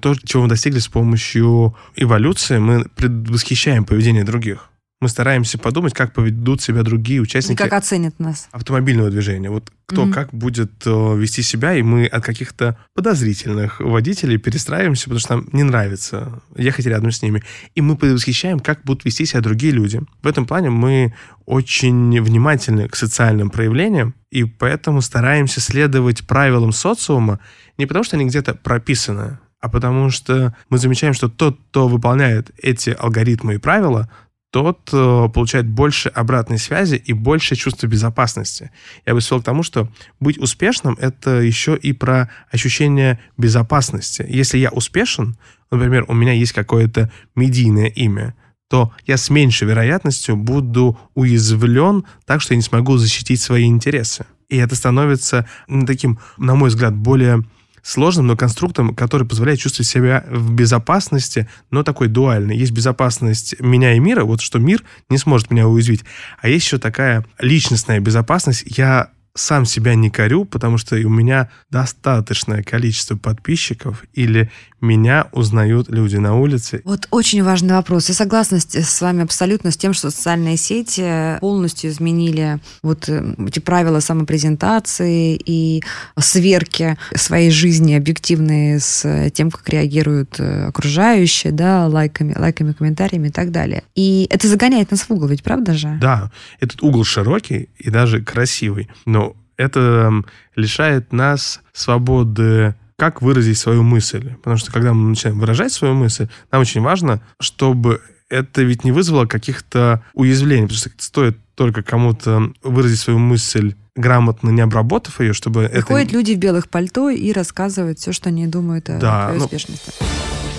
то, 0.00 0.14
чего 0.22 0.42
мы 0.44 0.48
достигли 0.48 0.78
с 0.78 0.88
помощью 0.88 1.74
эволюции. 1.96 2.58
Мы 2.58 2.84
предвосхищаем 2.96 3.84
поведение 3.84 4.22
других. 4.24 4.69
Мы 5.00 5.08
стараемся 5.08 5.56
подумать, 5.56 5.94
как 5.94 6.12
поведут 6.12 6.60
себя 6.60 6.82
другие 6.82 7.18
И 7.18 7.20
участники 7.20 7.56
как 7.56 7.72
оценят 7.72 8.18
нас. 8.18 8.48
автомобильного 8.52 9.10
движения. 9.10 9.48
Вот 9.50 9.70
кто 9.86 10.04
Мгм. 10.04 10.12
как 10.12 10.32
будет 10.34 10.70
э, 10.86 11.16
вести 11.16 11.42
себя, 11.42 11.74
и 11.74 11.82
мы 11.82 12.04
от 12.06 12.22
каких-то 12.22 12.76
подозрительных 12.94 13.80
водителей 13.80 14.36
перестраиваемся, 14.36 15.04
потому 15.04 15.18
что 15.20 15.34
нам 15.36 15.48
не 15.52 15.62
нравится 15.62 16.42
ехать 16.54 16.84
рядом 16.86 17.10
с 17.12 17.22
ними. 17.22 17.42
И 17.74 17.80
мы 17.80 17.96
предвосхищаем, 17.96 18.60
как 18.60 18.82
будут 18.84 19.04
вести 19.06 19.24
себя 19.24 19.40
другие 19.40 19.72
люди. 19.72 20.00
В 20.22 20.26
этом 20.26 20.44
плане 20.46 20.68
мы 20.70 21.14
очень 21.46 22.20
внимательны 22.20 22.88
к 22.88 22.94
социальным 22.94 23.48
проявлениям, 23.50 24.14
и 24.30 24.44
поэтому 24.44 25.00
стараемся 25.00 25.60
следовать 25.60 26.26
правилам 26.26 26.72
социума 26.72 27.40
не 27.78 27.86
потому, 27.86 28.04
что 28.04 28.16
они 28.16 28.26
где-то 28.26 28.54
прописаны, 28.54 29.38
а 29.60 29.68
потому 29.68 30.10
что 30.10 30.54
мы 30.68 30.78
замечаем, 30.78 31.14
что 31.14 31.28
тот, 31.28 31.58
кто 31.70 31.88
выполняет 31.88 32.50
эти 32.62 32.90
алгоритмы 32.90 33.54
и 33.54 33.58
правила, 33.58 34.08
тот 34.50 34.90
э, 34.92 35.28
получает 35.32 35.68
больше 35.68 36.08
обратной 36.08 36.58
связи 36.58 36.96
и 36.96 37.12
больше 37.12 37.54
чувства 37.54 37.86
безопасности. 37.86 38.70
Я 39.06 39.14
бы 39.14 39.20
свел 39.20 39.40
к 39.40 39.44
тому, 39.44 39.62
что 39.62 39.88
быть 40.18 40.38
успешным— 40.38 40.96
это 41.00 41.40
еще 41.40 41.76
и 41.76 41.92
про 41.92 42.30
ощущение 42.50 43.20
безопасности. 43.36 44.26
Если 44.28 44.58
я 44.58 44.70
успешен, 44.70 45.36
например, 45.70 46.04
у 46.08 46.14
меня 46.14 46.32
есть 46.32 46.52
какое-то 46.52 47.10
медийное 47.36 47.86
имя, 47.86 48.34
то 48.68 48.92
я 49.06 49.16
с 49.16 49.30
меньшей 49.30 49.68
вероятностью 49.68 50.36
буду 50.36 50.98
уязвлен 51.14 52.04
так, 52.24 52.40
что 52.40 52.54
я 52.54 52.56
не 52.56 52.62
смогу 52.62 52.96
защитить 52.96 53.40
свои 53.40 53.64
интересы. 53.64 54.26
И 54.48 54.56
это 54.56 54.74
становится 54.74 55.48
таким, 55.86 56.18
на 56.38 56.56
мой 56.56 56.70
взгляд, 56.70 56.94
более 56.94 57.44
сложным, 57.82 58.26
но 58.26 58.36
конструктом, 58.36 58.94
который 58.94 59.26
позволяет 59.26 59.60
чувствовать 59.60 59.88
себя 59.88 60.24
в 60.28 60.52
безопасности, 60.52 61.48
но 61.70 61.82
такой 61.82 62.08
дуальный. 62.08 62.56
Есть 62.56 62.72
безопасность 62.72 63.60
меня 63.60 63.94
и 63.94 63.98
мира, 63.98 64.24
вот 64.24 64.40
что 64.40 64.58
мир 64.58 64.82
не 65.08 65.18
сможет 65.18 65.50
меня 65.50 65.68
уязвить. 65.68 66.04
А 66.40 66.48
есть 66.48 66.66
еще 66.66 66.78
такая 66.78 67.24
личностная 67.38 68.00
безопасность. 68.00 68.64
Я 68.66 69.10
сам 69.34 69.64
себя 69.64 69.94
не 69.94 70.10
корю, 70.10 70.44
потому 70.44 70.78
что 70.78 70.96
у 70.96 71.08
меня 71.08 71.48
достаточное 71.70 72.62
количество 72.62 73.16
подписчиков 73.16 74.04
или 74.12 74.50
меня 74.80 75.28
узнают 75.32 75.88
люди 75.88 76.16
на 76.16 76.36
улице. 76.36 76.82
Вот 76.84 77.06
очень 77.10 77.42
важный 77.42 77.74
вопрос. 77.74 78.08
Я 78.08 78.14
согласна 78.14 78.58
с, 78.60 79.00
вами 79.00 79.22
абсолютно 79.22 79.70
с 79.70 79.76
тем, 79.76 79.92
что 79.92 80.10
социальные 80.10 80.56
сети 80.56 81.38
полностью 81.40 81.90
изменили 81.90 82.58
вот 82.82 83.08
э, 83.08 83.34
эти 83.46 83.58
правила 83.58 84.00
самопрезентации 84.00 85.40
и 85.44 85.82
сверки 86.18 86.96
своей 87.14 87.50
жизни 87.50 87.94
объективные 87.94 88.80
с 88.80 89.30
тем, 89.30 89.50
как 89.50 89.68
реагируют 89.68 90.38
э, 90.38 90.66
окружающие, 90.66 91.52
да, 91.52 91.86
лайками, 91.86 92.34
лайками, 92.36 92.72
комментариями 92.72 93.28
и 93.28 93.32
так 93.32 93.50
далее. 93.50 93.84
И 93.94 94.26
это 94.30 94.48
загоняет 94.48 94.90
нас 94.90 95.02
в 95.02 95.10
угол, 95.10 95.28
ведь 95.28 95.42
правда 95.42 95.74
же? 95.74 95.98
Да, 96.00 96.30
этот 96.60 96.82
угол 96.82 97.04
широкий 97.04 97.68
и 97.78 97.90
даже 97.90 98.22
красивый, 98.22 98.88
но 99.04 99.36
это 99.56 100.10
лишает 100.56 101.12
нас 101.12 101.60
свободы 101.72 102.74
как 103.00 103.22
выразить 103.22 103.56
свою 103.56 103.82
мысль. 103.82 104.34
Потому 104.34 104.58
что 104.58 104.70
когда 104.70 104.92
мы 104.92 105.08
начинаем 105.08 105.40
выражать 105.40 105.72
свою 105.72 105.94
мысль, 105.94 106.28
нам 106.52 106.60
очень 106.60 106.82
важно, 106.82 107.22
чтобы 107.40 108.02
это 108.28 108.60
ведь 108.60 108.84
не 108.84 108.92
вызвало 108.92 109.24
каких-то 109.24 110.04
уязвлений. 110.12 110.64
Потому 110.64 110.78
что 110.78 110.90
стоит 110.98 111.38
только 111.54 111.82
кому-то 111.82 112.52
выразить 112.62 112.98
свою 112.98 113.18
мысль 113.18 113.74
грамотно, 113.96 114.50
не 114.50 114.60
обработав 114.60 115.18
ее, 115.22 115.32
чтобы 115.32 115.62
это... 115.62 115.76
Приходят 115.86 116.12
люди 116.12 116.32
в 116.34 116.36
белых 116.38 116.68
пальто 116.68 117.08
и 117.08 117.32
рассказывают 117.32 117.98
все, 117.98 118.12
что 118.12 118.28
они 118.28 118.46
думают 118.46 118.90
о 118.90 118.98
Да, 118.98 119.24
твоей 119.24 119.38
ну- 119.38 119.44
успешности. 119.46 119.92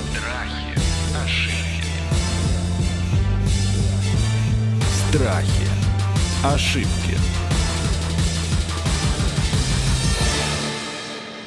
Страхи, 0.09 0.79
ошибки. 1.13 1.93
Страхи. 5.11 5.67
Ошибки. 6.43 7.30